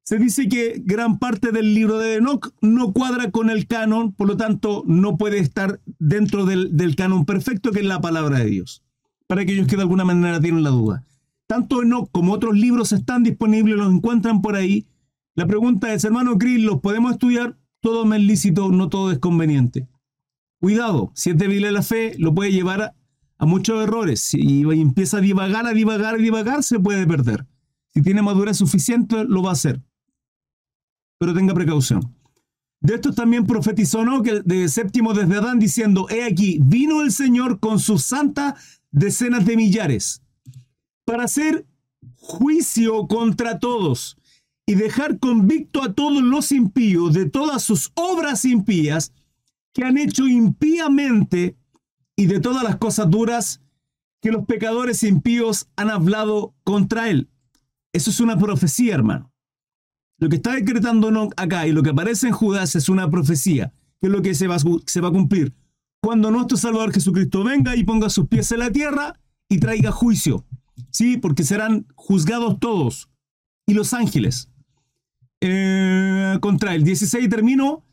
se 0.06 0.18
dice 0.18 0.48
que 0.48 0.82
gran 0.84 1.20
parte 1.20 1.52
del 1.52 1.74
libro 1.74 2.00
de 2.00 2.16
Enoch 2.16 2.54
no 2.62 2.94
cuadra 2.94 3.32
con 3.32 3.50
el 3.50 3.68
canon, 3.68 4.14
por 4.14 4.28
lo 4.28 4.38
tanto 4.38 4.84
no 4.88 5.18
puede 5.18 5.40
estar 5.40 5.82
dentro 6.00 6.46
del, 6.46 6.78
del 6.78 6.96
canon 6.96 7.26
perfecto 7.26 7.72
que 7.72 7.82
es 7.82 7.86
la 7.86 8.00
palabra 8.00 8.40
de 8.40 8.46
Dios. 8.46 8.82
Para 9.28 9.42
aquellos 9.42 9.68
que 9.68 9.76
de 9.76 9.82
alguna 9.82 10.06
manera 10.06 10.40
tienen 10.40 10.64
la 10.64 10.70
duda. 10.70 11.06
Tanto 11.48 11.84
Enoch 11.84 12.10
como 12.14 12.32
otros 12.32 12.58
libros 12.58 12.94
están 12.94 13.24
disponibles, 13.24 13.76
los 13.76 13.94
encuentran 13.94 14.42
por 14.42 14.56
ahí. 14.56 14.88
La 15.36 15.48
pregunta 15.48 15.94
es, 15.94 16.06
hermano 16.06 16.38
Chris, 16.38 16.64
¿los 16.64 16.80
podemos 16.80 17.12
estudiar? 17.12 17.58
Todo 17.82 18.12
es 18.14 18.22
lícito, 18.22 18.70
no 18.70 18.88
todo 18.88 19.12
es 19.12 19.20
conveniente. 19.20 19.90
Cuidado, 20.62 21.12
si 21.14 21.32
es 21.32 21.38
débil 21.38 21.74
la 21.74 21.82
fe, 21.82 22.14
lo 22.18 22.34
puede 22.34 22.54
llevar 22.54 22.96
a 23.38 23.46
muchos 23.46 23.84
errores 23.84 24.34
y 24.34 24.62
empieza 24.62 25.18
a 25.18 25.22
divagar, 25.22 25.66
a 25.68 25.74
divagar, 25.74 26.16
a 26.16 26.18
divagar, 26.18 26.64
se 26.64 26.80
puede 26.80 27.06
perder. 27.06 27.46
Si 27.94 28.02
tiene 28.02 28.22
madurez 28.22 28.58
suficiente, 28.58 29.24
lo 29.26 29.42
va 29.42 29.50
a 29.50 29.54
hacer. 29.54 29.82
Pero 31.18 31.34
tenga 31.34 31.54
precaución. 31.54 32.16
De 32.82 32.96
esto 32.96 33.14
también 33.14 33.48
profetizó 33.48 34.06
¿no? 34.06 34.22
de 34.22 34.70
séptimo 34.70 35.14
desde 35.14 35.38
Adán 35.38 35.60
diciendo, 35.60 36.08
he 36.10 36.24
aquí, 36.24 36.60
vino 36.62 37.02
el 37.02 37.12
Señor 37.12 37.60
con 37.60 37.80
sus 37.80 38.04
santas 38.04 38.82
decenas 38.92 39.46
de 39.46 39.58
millares 39.58 40.22
para 41.04 41.24
hacer 41.24 41.66
juicio 42.16 43.08
contra 43.08 43.60
todos 43.60 44.18
y 44.66 44.76
dejar 44.76 45.20
convicto 45.20 45.84
a 45.84 45.94
todos 45.94 46.24
los 46.24 46.52
impíos 46.52 47.14
de 47.14 47.30
todas 47.30 47.64
sus 47.64 47.92
obras 47.96 48.46
impías 48.46 49.14
que 49.74 49.84
han 49.84 49.98
hecho 49.98 50.28
impíamente 50.28 51.56
y 52.16 52.28
de 52.28 52.40
todas 52.40 52.64
las 52.64 52.78
cosas 52.78 53.10
duras 53.10 53.62
que 54.22 54.32
los 54.32 54.46
pecadores 54.46 55.04
impíos 55.04 55.68
han 55.76 55.90
hablado 55.90 56.56
contra 56.64 57.10
él. 57.10 57.30
Eso 57.94 58.10
es 58.10 58.20
una 58.20 58.38
profecía, 58.38 58.96
hermano. 58.96 59.32
Lo 60.18 60.30
que 60.30 60.38
está 60.38 60.54
decretando 60.54 61.30
acá 61.36 61.68
y 61.68 61.72
lo 61.72 61.84
que 61.84 61.90
aparece 61.90 62.28
en 62.28 62.34
Judas 62.34 62.76
es 62.76 62.90
una 62.90 63.10
profecía, 63.10 63.74
que 64.00 64.08
es 64.08 64.12
lo 64.12 64.22
que 64.22 64.34
se 64.34 64.48
va, 64.48 64.56
a 64.56 65.12
cumplir. 65.12 65.54
Cuando 66.02 66.32
nuestro 66.32 66.58
Salvador 66.58 66.94
Jesucristo 66.94 67.44
venga 67.44 67.76
y 67.76 67.84
ponga 67.84 68.10
sus 68.10 68.28
pies 68.28 68.52
en 68.52 68.60
la 68.60 68.72
tierra 68.72 69.20
y 69.50 69.60
traiga 69.60 69.92
juicio. 69.92 70.46
Sí, 70.90 71.18
porque 71.18 71.44
serán 71.44 71.86
juzgados 71.96 72.60
todos. 72.60 73.10
Y 73.68 73.74
los 73.74 73.94
ángeles. 73.94 74.50
Eh, 75.42 76.38
contra 76.42 76.76
él. 76.76 76.84
16 76.84 77.30
termino. 77.30 77.84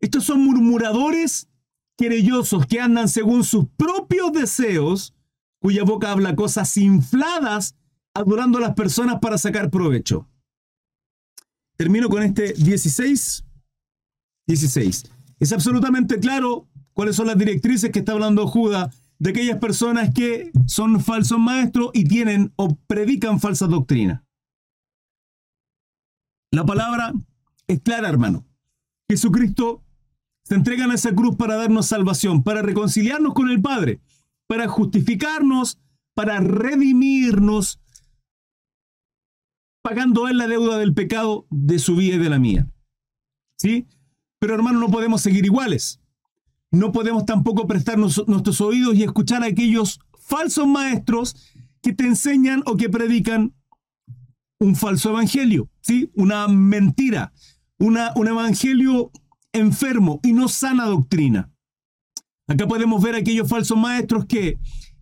Estos 0.00 0.24
son 0.24 0.44
murmuradores 0.44 1.48
querellosos 1.96 2.66
que 2.66 2.80
andan 2.80 3.08
según 3.08 3.44
sus 3.44 3.66
propios 3.76 4.32
deseos, 4.32 5.14
cuya 5.60 5.84
boca 5.84 6.12
habla 6.12 6.36
cosas 6.36 6.76
infladas, 6.76 7.74
adorando 8.14 8.58
a 8.58 8.62
las 8.62 8.74
personas 8.74 9.18
para 9.20 9.38
sacar 9.38 9.70
provecho. 9.70 10.28
Termino 11.76 12.08
con 12.08 12.22
este 12.22 12.52
16. 12.54 13.44
16. 14.46 15.04
Es 15.40 15.52
absolutamente 15.52 16.18
claro 16.18 16.68
cuáles 16.92 17.16
son 17.16 17.26
las 17.26 17.36
directrices 17.36 17.90
que 17.90 17.98
está 17.98 18.12
hablando 18.12 18.46
Judas 18.46 18.94
de 19.18 19.30
aquellas 19.30 19.58
personas 19.58 20.12
que 20.14 20.50
son 20.66 21.00
falsos 21.00 21.38
maestros 21.38 21.90
y 21.94 22.04
tienen 22.04 22.52
o 22.56 22.76
predican 22.86 23.40
falsa 23.40 23.66
doctrina. 23.66 24.24
La 26.50 26.64
palabra 26.64 27.12
es 27.66 27.80
clara, 27.80 28.08
hermano. 28.08 28.46
Jesucristo 29.08 29.82
se 30.46 30.54
entrega 30.54 30.84
en 30.84 30.92
esa 30.92 31.12
cruz 31.12 31.34
para 31.34 31.56
darnos 31.56 31.86
salvación, 31.86 32.44
para 32.44 32.62
reconciliarnos 32.62 33.34
con 33.34 33.50
el 33.50 33.60
Padre, 33.60 34.00
para 34.46 34.68
justificarnos, 34.68 35.80
para 36.14 36.38
redimirnos, 36.38 37.80
pagando 39.82 40.28
Él 40.28 40.38
la 40.38 40.46
deuda 40.46 40.78
del 40.78 40.94
pecado 40.94 41.48
de 41.50 41.80
su 41.80 41.96
vida 41.96 42.14
y 42.14 42.18
de 42.18 42.30
la 42.30 42.38
mía. 42.38 42.70
¿Sí? 43.58 43.88
Pero 44.38 44.54
hermano, 44.54 44.78
no 44.78 44.88
podemos 44.88 45.20
seguir 45.20 45.44
iguales. 45.44 46.00
No 46.70 46.92
podemos 46.92 47.26
tampoco 47.26 47.66
prestarnos 47.66 48.22
nuestros 48.28 48.60
oídos 48.60 48.94
y 48.94 49.02
escuchar 49.02 49.42
a 49.42 49.46
aquellos 49.46 49.98
falsos 50.16 50.68
maestros 50.68 51.34
que 51.82 51.92
te 51.92 52.04
enseñan 52.04 52.62
o 52.66 52.76
que 52.76 52.88
predican 52.88 53.52
un 54.60 54.76
falso 54.76 55.10
evangelio, 55.10 55.68
¿sí? 55.80 56.12
Una 56.14 56.46
mentira, 56.46 57.32
una, 57.78 58.12
un 58.14 58.28
evangelio 58.28 59.10
enfermo 59.56 60.20
y 60.22 60.32
no 60.32 60.48
sana 60.48 60.86
doctrina. 60.86 61.50
Acá 62.46 62.66
podemos 62.68 63.02
ver 63.02 63.14
aquellos 63.14 63.48
falsos 63.48 63.76
maestros 63.76 64.26
que 64.26 64.58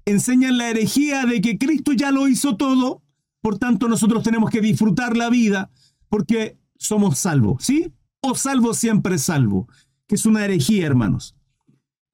enseñan 0.06 0.58
la 0.58 0.70
herejía 0.70 1.26
de 1.26 1.40
que 1.40 1.58
Cristo 1.58 1.92
ya 1.92 2.10
lo 2.10 2.28
hizo 2.28 2.56
todo, 2.56 3.02
por 3.42 3.58
tanto 3.58 3.88
nosotros 3.88 4.22
tenemos 4.22 4.50
que 4.50 4.60
disfrutar 4.60 5.16
la 5.16 5.28
vida 5.28 5.70
porque 6.08 6.58
somos 6.78 7.18
salvos, 7.18 7.64
¿sí? 7.64 7.92
O 8.20 8.34
salvo 8.34 8.72
siempre 8.74 9.18
salvo, 9.18 9.68
que 10.06 10.14
es 10.14 10.24
una 10.26 10.44
herejía, 10.44 10.86
hermanos. 10.86 11.36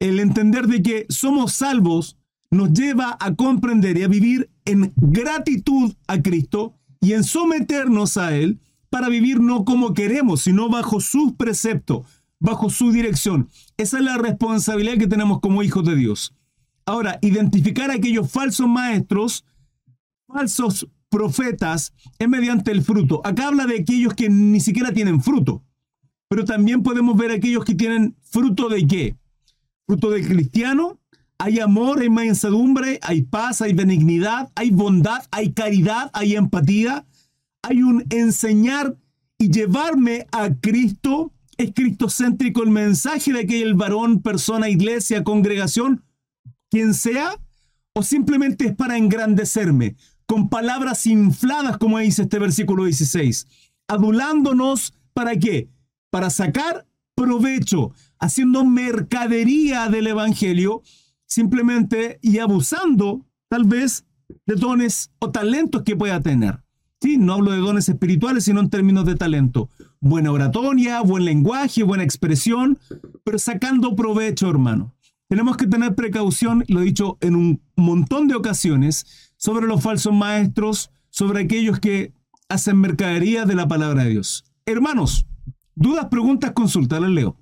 El 0.01 0.19
entender 0.19 0.67
de 0.67 0.83
que 0.83 1.07
somos 1.09 1.53
salvos 1.53 2.17
nos 2.51 2.73
lleva 2.73 3.17
a 3.21 3.35
comprender 3.35 3.99
y 3.99 4.03
a 4.03 4.09
vivir 4.09 4.51
en 4.65 4.93
gratitud 4.97 5.95
a 6.09 6.21
Cristo 6.21 6.75
y 7.01 7.13
en 7.13 7.23
someternos 7.23 8.17
a 8.17 8.37
Él 8.37 8.61
para 8.89 9.09
vivir 9.09 9.41
no 9.41 9.65
como 9.65 9.95
queremos, 9.95 10.43
sino 10.43 10.69
bajo 10.69 11.01
sus 11.01 11.33
preceptos, 11.35 12.05
bajo 12.41 12.71
su 12.71 12.91
dirección. 12.91 13.49
Esa 13.77 13.99
es 13.99 14.05
la 14.05 14.19
responsabilidad 14.19 14.99
que 14.99 15.07
tenemos 15.07 15.41
como 15.41 15.63
hijos 15.63 15.85
de 15.85 15.95
Dios. 15.95 16.35
Ahora, 16.87 17.19
identificar 17.23 17.91
aquellos 17.91 18.31
falsos 18.31 18.67
maestros, 18.67 19.45
falsos 20.27 20.89
profetas, 21.11 21.93
es 22.19 22.29
mediante 22.29 22.73
el 22.73 22.83
fruto. 22.83 23.21
Acá 23.25 23.49
habla 23.49 23.67
de 23.67 23.81
aquellos 23.81 24.15
que 24.15 24.29
ni 24.29 24.61
siquiera 24.61 24.93
tienen 24.93 25.23
fruto, 25.23 25.63
pero 26.29 26.45
también 26.45 26.83
podemos 26.83 27.17
ver 27.17 27.31
aquellos 27.31 27.65
que 27.65 27.75
tienen 27.75 28.17
fruto 28.23 28.69
de 28.69 28.87
qué? 28.87 29.17
Fruto 29.87 30.11
de 30.11 30.27
cristiano. 30.27 30.99
Hay 31.39 31.59
amor, 31.59 32.01
hay 32.01 32.11
mansedumbre, 32.11 32.99
hay 33.03 33.23
paz, 33.23 33.63
hay 33.63 33.73
benignidad, 33.73 34.51
hay 34.55 34.71
bondad, 34.71 35.23
hay 35.31 35.53
caridad, 35.53 36.11
hay 36.13 36.37
empatía, 36.37 37.07
hay 37.63 37.83
un 37.83 38.05
enseñar 38.11 38.97
y 39.39 39.51
llevarme 39.51 40.27
a 40.33 40.51
Cristo 40.55 41.33
¿Es 41.61 41.75
cristocéntrico 41.75 42.63
el 42.63 42.71
mensaje 42.71 43.35
de 43.35 43.41
aquel 43.41 43.75
varón, 43.75 44.23
persona, 44.23 44.71
iglesia, 44.71 45.23
congregación, 45.25 46.03
quien 46.71 46.95
sea? 46.95 47.39
¿O 47.93 48.03
simplemente 48.03 48.69
es 48.69 48.75
para 48.75 48.97
engrandecerme, 48.97 49.95
con 50.25 50.49
palabras 50.49 51.07
infladas, 51.07 51.77
como 51.77 51.99
dice 51.99 52.23
este 52.23 52.39
versículo 52.39 52.87
16? 52.87 53.47
Adulándonos, 53.89 54.95
¿para 55.13 55.37
qué? 55.37 55.69
Para 56.09 56.31
sacar 56.31 56.87
provecho, 57.15 57.93
haciendo 58.19 58.65
mercadería 58.65 59.91
del 59.91 60.07
Evangelio, 60.07 60.81
simplemente 61.27 62.19
y 62.23 62.39
abusando, 62.39 63.27
tal 63.51 63.65
vez, 63.65 64.07
de 64.47 64.55
dones 64.55 65.11
o 65.19 65.31
talentos 65.31 65.83
que 65.83 65.95
pueda 65.95 66.23
tener. 66.23 66.65
Sí, 67.03 67.19
no 67.19 67.35
hablo 67.35 67.51
de 67.51 67.59
dones 67.59 67.87
espirituales, 67.91 68.45
sino 68.45 68.61
en 68.61 68.71
términos 68.71 69.05
de 69.05 69.17
talento. 69.17 69.69
Buena 70.03 70.33
oratoria, 70.33 71.03
buen 71.03 71.27
lenguaje, 71.27 71.83
buena 71.83 72.05
expresión, 72.05 72.79
pero 73.23 73.39
sacando 73.39 73.95
provecho, 73.95 74.49
hermano. 74.49 74.95
Tenemos 75.29 75.59
que 75.59 75.67
tener 75.67 75.95
precaución, 75.95 76.65
lo 76.69 76.81
he 76.81 76.85
dicho 76.85 77.19
en 77.21 77.37
un 77.37 77.63
montón 77.77 78.27
de 78.27 78.35
ocasiones, 78.35 79.35
sobre 79.37 79.67
los 79.67 79.83
falsos 79.83 80.15
maestros, 80.15 80.91
sobre 81.11 81.43
aquellos 81.43 81.81
que 81.81 82.15
hacen 82.49 82.79
mercadería 82.79 83.45
de 83.45 83.55
la 83.55 83.69
palabra 83.69 84.05
de 84.05 84.11
Dios. 84.11 84.45
Hermanos, 84.65 85.27
dudas, 85.75 86.07
preguntas, 86.07 86.53
consultas, 86.53 86.99
las 86.99 87.11
leo. 87.11 87.37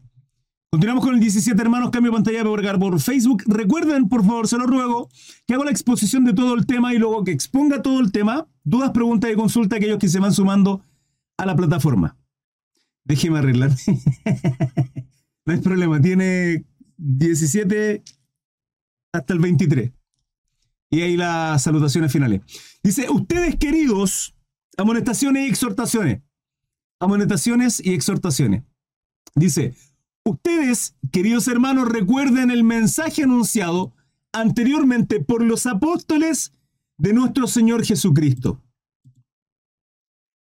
Continuamos 0.71 1.05
con 1.05 1.15
el 1.15 1.21
17 1.21 1.63
hermanos, 1.63 1.91
cambio 1.91 2.13
pantalla 2.13 2.43
por, 2.43 2.79
por 2.81 3.01
Facebook. 3.01 3.45
Recuerden, 3.47 4.09
por 4.09 4.25
favor, 4.25 4.49
se 4.49 4.59
lo 4.59 4.67
ruego, 4.67 5.09
que 5.47 5.55
hago 5.55 5.65
la 5.65 5.71
exposición 5.71 6.25
de 6.25 6.35
todo 6.35 6.55
el 6.55 6.67
tema 6.67 6.93
y 6.93 6.99
luego 6.99 7.23
que 7.23 7.31
exponga 7.31 7.83
todo 7.83 8.01
el 8.01 8.11
tema. 8.11 8.49
Dudas, 8.65 8.91
preguntas 8.91 9.31
y 9.33 9.37
consultas 9.37 9.77
aquellos 9.77 9.99
que 9.99 10.09
se 10.09 10.19
van 10.19 10.33
sumando 10.33 10.83
a 11.37 11.47
la 11.47 11.55
plataforma. 11.55 12.18
Déjeme 13.09 13.39
arreglar. 13.39 13.71
no 15.47 15.53
hay 15.53 15.61
problema, 15.61 16.01
tiene 16.01 16.65
17 16.97 18.03
hasta 19.13 19.33
el 19.33 19.41
23. 19.41 19.93
Y 20.91 21.01
ahí 21.01 21.17
las 21.17 21.63
salutaciones 21.63 22.13
finales. 22.13 22.43
Dice, 22.83 23.11
ustedes 23.11 23.57
queridos, 23.57 24.37
amonestaciones 24.77 25.47
y 25.47 25.51
exhortaciones. 25.51 26.23
Amonestaciones 27.01 27.85
y 27.85 27.95
exhortaciones. 27.95 28.63
Dice, 29.35 29.75
Ustedes, 30.29 30.95
queridos 31.11 31.49
hermanos, 31.49 31.89
recuerden 31.89 32.51
el 32.51 32.63
mensaje 32.63 33.23
anunciado 33.23 33.95
anteriormente 34.31 35.21
por 35.21 35.43
los 35.43 35.65
apóstoles 35.65 36.53
de 36.99 37.15
nuestro 37.15 37.47
Señor 37.47 37.83
Jesucristo. 37.83 38.63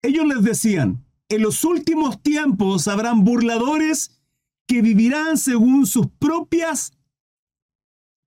Ellos 0.02 0.26
les 0.28 0.44
decían, 0.44 1.06
en 1.30 1.42
los 1.42 1.64
últimos 1.64 2.22
tiempos 2.22 2.88
habrán 2.88 3.24
burladores 3.24 4.22
que 4.68 4.82
vivirán 4.82 5.38
según 5.38 5.86
sus 5.86 6.08
propias 6.20 6.94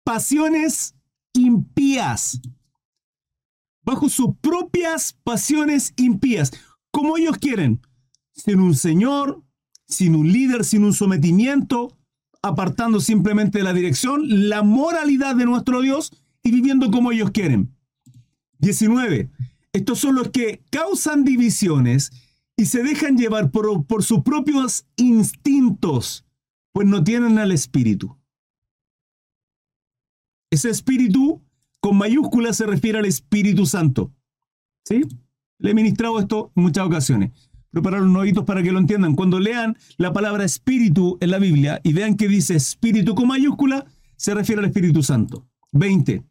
pasiones 0.04 0.96
impías, 1.34 2.40
bajo 3.84 4.10
sus 4.10 4.36
propias 4.42 5.18
pasiones 5.24 5.94
impías, 5.98 6.52
como 6.92 7.18
ellos 7.18 7.38
quieren, 7.38 7.82
sin 8.34 8.60
un 8.60 8.76
Señor, 8.76 9.44
sin 9.88 10.16
un 10.16 10.32
líder, 10.32 10.66
sin 10.66 10.84
un 10.84 10.94
sometimiento, 10.94 11.98
apartando 12.42 13.00
simplemente 13.00 13.60
de 13.60 13.64
la 13.64 13.74
dirección, 13.74 14.50
la 14.50 14.64
moralidad 14.64 15.36
de 15.36 15.46
nuestro 15.46 15.82
Dios 15.82 16.12
y 16.44 16.52
viviendo 16.52 16.92
como 16.92 17.12
ellos 17.12 17.32
quieren. 17.32 17.76
19. 18.60 19.30
Estos 19.74 20.00
son 20.00 20.16
los 20.16 20.30
que 20.30 20.64
causan 20.72 21.24
divisiones 21.24 22.12
y 22.58 22.66
se 22.66 22.84
dejan 22.84 23.18
llevar 23.18 23.52
por, 23.52 23.86
por 23.86 24.04
sus 24.04 24.24
propios 24.24 24.86
instintos, 24.98 26.26
pues 26.74 26.88
no 26.88 27.04
tienen 27.04 27.38
al 27.38 27.52
Espíritu. 27.52 28.18
Ese 30.52 30.70
Espíritu 30.70 31.42
con 31.80 31.98
mayúsculas 31.98 32.58
se 32.58 32.66
refiere 32.66 32.98
al 32.98 33.06
Espíritu 33.06 33.66
Santo. 33.66 34.12
¿Sí? 34.86 35.02
Le 35.60 35.72
he 35.72 35.74
ministrado 35.74 36.20
esto 36.20 36.52
en 36.56 36.64
muchas 36.64 36.86
ocasiones 36.86 37.32
preparar 37.72 38.02
los 38.02 38.16
oídos 38.16 38.44
para 38.44 38.64
que 38.64 38.72
lo 38.72 38.80
entiendan. 38.80 39.16
Cuando 39.16 39.40
lean 39.40 39.78
la 39.98 40.14
palabra 40.14 40.44
espíritu 40.44 41.18
en 41.22 41.32
la 41.32 41.38
Biblia 41.38 41.80
y 41.84 41.94
vean 41.94 42.16
que 42.16 42.28
dice 42.28 42.56
espíritu 42.56 43.14
con 43.14 43.28
mayúscula, 43.28 43.86
se 44.16 44.34
refiere 44.34 44.62
al 44.62 44.68
Espíritu 44.68 45.04
Santo. 45.04 45.48
20. 45.74 46.24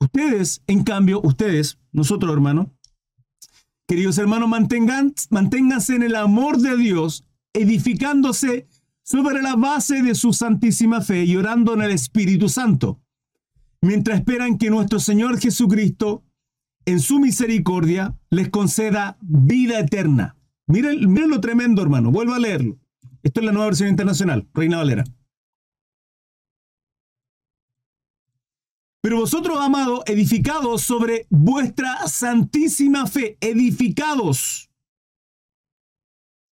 Ustedes, 0.00 0.62
en 0.66 0.82
cambio, 0.82 1.20
ustedes, 1.22 1.78
nosotros 1.92 2.32
hermanos, 2.32 2.66
queridos 3.86 4.18
hermanos, 4.18 4.48
manténganse 4.48 5.94
en 5.94 6.02
el 6.02 6.16
amor 6.16 6.58
de 6.58 6.76
Dios, 6.76 7.24
edificándose 7.52 8.66
sobre 9.02 9.42
la 9.42 9.56
base 9.56 10.02
de 10.02 10.14
su 10.14 10.32
santísima 10.32 11.00
fe 11.00 11.24
y 11.24 11.36
orando 11.36 11.74
en 11.74 11.82
el 11.82 11.90
Espíritu 11.90 12.48
Santo. 12.48 13.00
mientras 13.84 14.18
esperan 14.18 14.58
que 14.58 14.70
nuestro 14.70 15.00
Señor 15.00 15.40
Jesucristo, 15.40 16.22
en 16.86 17.00
su 17.00 17.18
misericordia, 17.18 18.16
les 18.30 18.48
conceda 18.48 19.18
vida 19.20 19.80
eterna. 19.80 20.36
Miren, 20.68 21.12
miren 21.12 21.30
lo 21.30 21.40
tremendo, 21.40 21.82
hermano. 21.82 22.12
Vuelvo 22.12 22.32
a 22.34 22.38
leerlo. 22.38 22.78
Esto 23.24 23.40
es 23.40 23.46
la 23.46 23.52
nueva 23.52 23.66
versión 23.66 23.88
internacional, 23.88 24.48
Reina 24.54 24.78
Valera. 24.78 25.04
Pero 29.02 29.18
vosotros, 29.18 29.58
amados, 29.60 30.00
edificados 30.06 30.82
sobre 30.82 31.26
vuestra 31.28 32.06
santísima 32.06 33.08
fe, 33.08 33.36
edificados, 33.40 34.70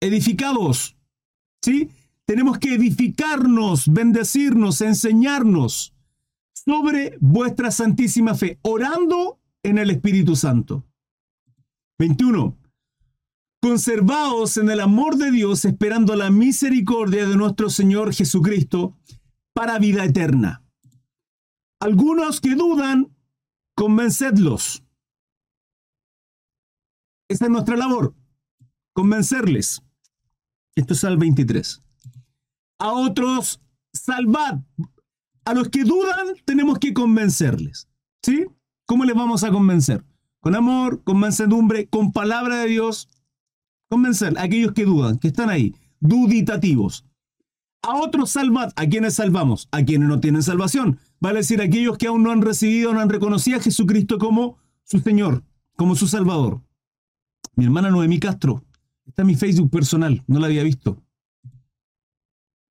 edificados, 0.00 0.96
¿sí? 1.62 1.90
Tenemos 2.24 2.58
que 2.58 2.74
edificarnos, 2.74 3.92
bendecirnos, 3.92 4.80
enseñarnos 4.80 5.94
sobre 6.54 7.18
vuestra 7.20 7.70
santísima 7.70 8.34
fe, 8.34 8.58
orando 8.62 9.38
en 9.62 9.76
el 9.76 9.90
Espíritu 9.90 10.34
Santo. 10.34 10.86
21. 11.98 12.56
Conservaos 13.60 14.56
en 14.56 14.70
el 14.70 14.80
amor 14.80 15.16
de 15.16 15.30
Dios, 15.30 15.66
esperando 15.66 16.16
la 16.16 16.30
misericordia 16.30 17.28
de 17.28 17.36
nuestro 17.36 17.68
Señor 17.68 18.14
Jesucristo 18.14 18.96
para 19.52 19.78
vida 19.78 20.04
eterna. 20.04 20.62
Algunos 21.80 22.40
que 22.40 22.54
dudan, 22.54 23.14
convencedlos. 23.76 24.82
Esa 27.28 27.44
es 27.44 27.50
nuestra 27.50 27.76
labor, 27.76 28.14
convencerles. 28.94 29.82
Esto 30.74 30.94
es 30.94 31.04
al 31.04 31.18
23. 31.18 31.82
A 32.78 32.92
otros, 32.92 33.60
salvad. 33.92 34.60
A 35.44 35.54
los 35.54 35.68
que 35.68 35.84
dudan, 35.84 36.34
tenemos 36.44 36.78
que 36.78 36.92
convencerles. 36.94 37.88
¿Sí? 38.22 38.46
¿Cómo 38.86 39.04
les 39.04 39.14
vamos 39.14 39.44
a 39.44 39.50
convencer? 39.50 40.04
Con 40.40 40.54
amor, 40.54 41.02
con 41.04 41.18
mansedumbre, 41.18 41.88
con 41.88 42.12
palabra 42.12 42.56
de 42.60 42.68
Dios. 42.68 43.08
Convencer 43.88 44.38
a 44.38 44.42
aquellos 44.42 44.72
que 44.72 44.84
dudan, 44.84 45.18
que 45.18 45.28
están 45.28 45.50
ahí, 45.50 45.74
duditativos. 46.00 47.04
A 47.82 47.96
otros 47.96 48.30
salvad. 48.30 48.72
¿A 48.76 48.86
quienes 48.86 49.14
salvamos? 49.14 49.68
A 49.70 49.84
quienes 49.84 50.08
no 50.08 50.20
tienen 50.20 50.42
salvación. 50.42 50.98
Vale 51.20 51.38
decir, 51.38 51.60
aquellos 51.60 51.98
que 51.98 52.06
aún 52.06 52.22
no 52.22 52.30
han 52.30 52.42
recibido, 52.42 52.92
no 52.92 53.00
han 53.00 53.08
reconocido 53.08 53.58
a 53.58 53.62
Jesucristo 53.62 54.18
como 54.18 54.58
su 54.84 55.00
Señor, 55.00 55.42
como 55.76 55.96
su 55.96 56.06
Salvador. 56.06 56.62
Mi 57.56 57.64
hermana 57.64 57.90
Noemí 57.90 58.20
Castro, 58.20 58.64
está 59.06 59.22
en 59.22 59.28
mi 59.28 59.34
Facebook 59.34 59.70
personal, 59.70 60.22
no 60.26 60.38
la 60.38 60.46
había 60.46 60.62
visto. 60.62 61.02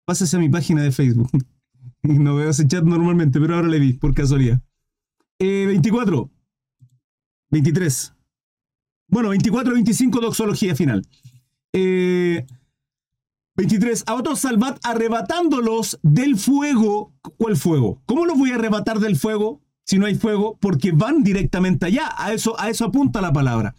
Pásase 0.05 0.37
a 0.37 0.39
mi 0.39 0.47
página 0.47 0.81
de 0.81 0.91
Facebook. 0.91 1.29
no 2.03 2.35
veo 2.35 2.49
ese 2.49 2.67
chat 2.67 2.83
normalmente, 2.83 3.39
pero 3.39 3.55
ahora 3.55 3.67
le 3.67 3.79
vi, 3.79 3.93
por 3.93 4.13
casualidad. 4.13 4.61
24. 5.39 6.21
Eh, 6.21 6.77
23. 7.51 8.13
Bueno, 9.09 9.29
24, 9.29 9.73
25, 9.73 10.19
doxología 10.21 10.75
final. 10.75 11.05
23. 13.57 13.99
Eh, 13.99 14.03
a 14.05 14.13
otros 14.15 14.39
salvad 14.39 14.77
arrebatándolos 14.83 15.99
del 16.03 16.37
fuego. 16.37 17.13
¿Cuál 17.37 17.57
fuego? 17.57 18.01
¿Cómo 18.05 18.25
los 18.25 18.37
voy 18.37 18.51
a 18.51 18.55
arrebatar 18.55 18.99
del 18.99 19.17
fuego 19.17 19.61
si 19.83 19.97
no 19.97 20.05
hay 20.05 20.15
fuego? 20.15 20.57
Porque 20.61 20.91
van 20.91 21.23
directamente 21.23 21.87
allá. 21.87 22.13
A 22.17 22.33
eso, 22.33 22.59
a 22.59 22.69
eso 22.69 22.85
apunta 22.85 23.19
la 23.19 23.33
palabra. 23.33 23.75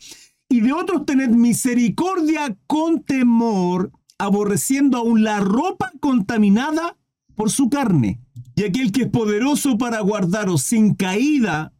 Y 0.49 0.61
de 0.61 0.73
otros 0.73 1.07
tened 1.07 1.31
misericordia 1.31 2.57
con 2.67 3.03
temor 3.03 3.93
aborreciendo 4.19 4.99
aún 4.99 5.23
la 5.23 5.41
ropa 5.41 5.93
contaminada 6.01 6.97
por 7.35 7.51
su 7.51 7.71
carne. 7.71 8.21
Y 8.57 8.65
aquel 8.65 8.91
que 8.91 9.03
es 9.03 9.09
poderoso 9.09 9.79
para 9.79 10.01
guardaros 10.01 10.63
sin 10.63 10.95
caída 10.95 11.73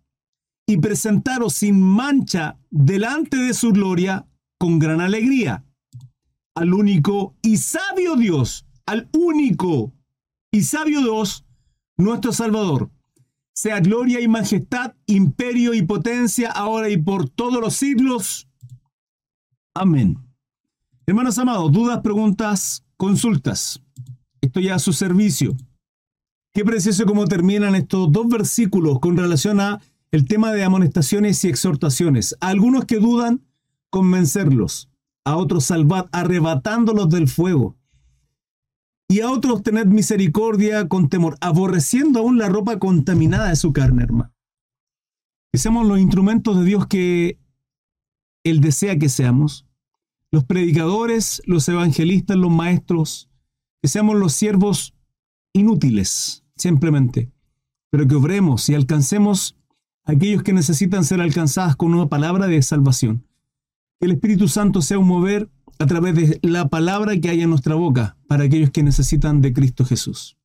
y 0.67 0.77
presentaros 0.77 1.55
sin 1.55 1.81
mancha 1.81 2.59
delante 2.71 3.37
de 3.39 3.55
su 3.55 3.73
gloria 3.73 4.27
con 4.59 4.79
gran 4.79 5.01
alegría. 5.01 5.65
Al 6.59 6.75
único 6.75 7.37
y 7.41 7.57
sabio 7.59 8.17
Dios, 8.17 8.67
al 8.85 9.09
único 9.13 9.93
y 10.51 10.63
sabio 10.63 11.03
Dios, 11.03 11.45
nuestro 11.97 12.33
Salvador. 12.33 12.91
Sea 13.55 13.79
gloria 13.79 14.21
y 14.21 14.27
majestad, 14.27 14.97
imperio 15.07 15.73
y 15.73 15.83
potencia, 15.83 16.51
ahora 16.51 16.89
y 16.89 16.97
por 16.97 17.29
todos 17.29 17.61
los 17.61 17.77
siglos. 17.77 18.49
Amén. 19.73 20.19
Hermanos 21.07 21.39
amados, 21.39 21.71
dudas, 21.71 22.01
preguntas, 22.01 22.85
consultas. 22.97 23.81
Estoy 24.41 24.71
a 24.71 24.81
su 24.81 24.93
servicio. 24.93 25.57
Qué 26.53 26.65
precioso 26.65 27.07
cómo 27.07 27.27
terminan 27.27 27.77
estos 27.77 28.11
dos 28.11 28.27
versículos 28.27 28.99
con 28.99 29.17
relación 29.17 29.61
a 29.61 29.81
el 30.11 30.27
tema 30.27 30.53
de 30.53 30.65
amonestaciones 30.65 31.45
y 31.45 31.51
exhortaciones. 31.51 32.37
Algunos 32.41 32.85
que 32.85 32.97
dudan, 32.97 33.45
convencerlos. 33.91 34.89
A 35.25 35.37
otros 35.37 35.71
arrebatándolos 36.13 37.11
del 37.11 37.29
fuego. 37.29 37.77
Y 39.09 39.21
a 39.21 39.31
otros 39.31 39.63
tened 39.63 39.87
misericordia 39.87 40.89
con 40.89 41.09
temor, 41.09 41.37
aborreciendo 41.41 42.21
aún 42.21 42.39
la 42.39 42.49
ropa 42.49 42.79
contaminada 42.79 43.49
de 43.49 43.57
su 43.57 43.73
carne, 43.73 44.03
hermano. 44.03 44.35
Que 45.53 45.59
seamos 45.59 45.87
los 45.87 45.99
instrumentos 45.99 46.59
de 46.59 46.65
Dios 46.65 46.87
que 46.87 47.39
Él 48.45 48.61
desea 48.61 48.99
que 48.99 49.09
seamos 49.09 49.67
los 50.31 50.45
predicadores, 50.45 51.43
los 51.47 51.69
evangelistas, 51.69 52.37
los 52.37 52.51
maestros, 52.51 53.31
que 53.81 53.89
seamos 53.89 54.17
los 54.17 54.33
siervos 54.33 54.95
inútiles, 55.55 56.45
simplemente, 56.57 57.31
pero 57.91 58.07
que 58.07 58.15
obremos 58.15 58.69
y 58.69 58.75
alcancemos 58.75 59.57
aquellos 60.05 60.43
que 60.43 60.53
necesitan 60.53 61.05
ser 61.05 61.21
alcanzados 61.21 61.77
con 61.77 61.95
una 61.95 62.09
palabra 62.09 62.47
de 62.47 62.61
salvación. 62.63 63.28
Que 64.01 64.07
el 64.07 64.13
Espíritu 64.13 64.49
Santo 64.49 64.83
sea 64.83 64.99
un 64.99 65.07
mover 65.07 65.49
a 65.79 65.87
través 65.87 66.15
de 66.15 66.39
la 66.43 66.69
palabra 66.69 67.19
que 67.19 67.31
hay 67.31 67.43
en 67.43 67.51
nuestra 67.51 67.75
boca 67.75 68.17
para 68.27 68.45
aquellos 68.45 68.71
que 68.71 68.83
necesitan 68.83 69.41
de 69.41 69.53
Cristo 69.53 69.85
Jesús. 69.85 70.37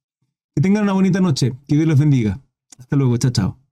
Que 0.56 0.62
tengan 0.62 0.84
una 0.84 0.94
bonita 0.94 1.20
noche, 1.22 1.54
que 1.68 1.76
Dios 1.76 1.88
los 1.88 2.00
bendiga. 2.00 2.40
Hasta 2.78 2.96
luego, 2.96 3.18
chao, 3.18 3.32
chao. 3.32 3.63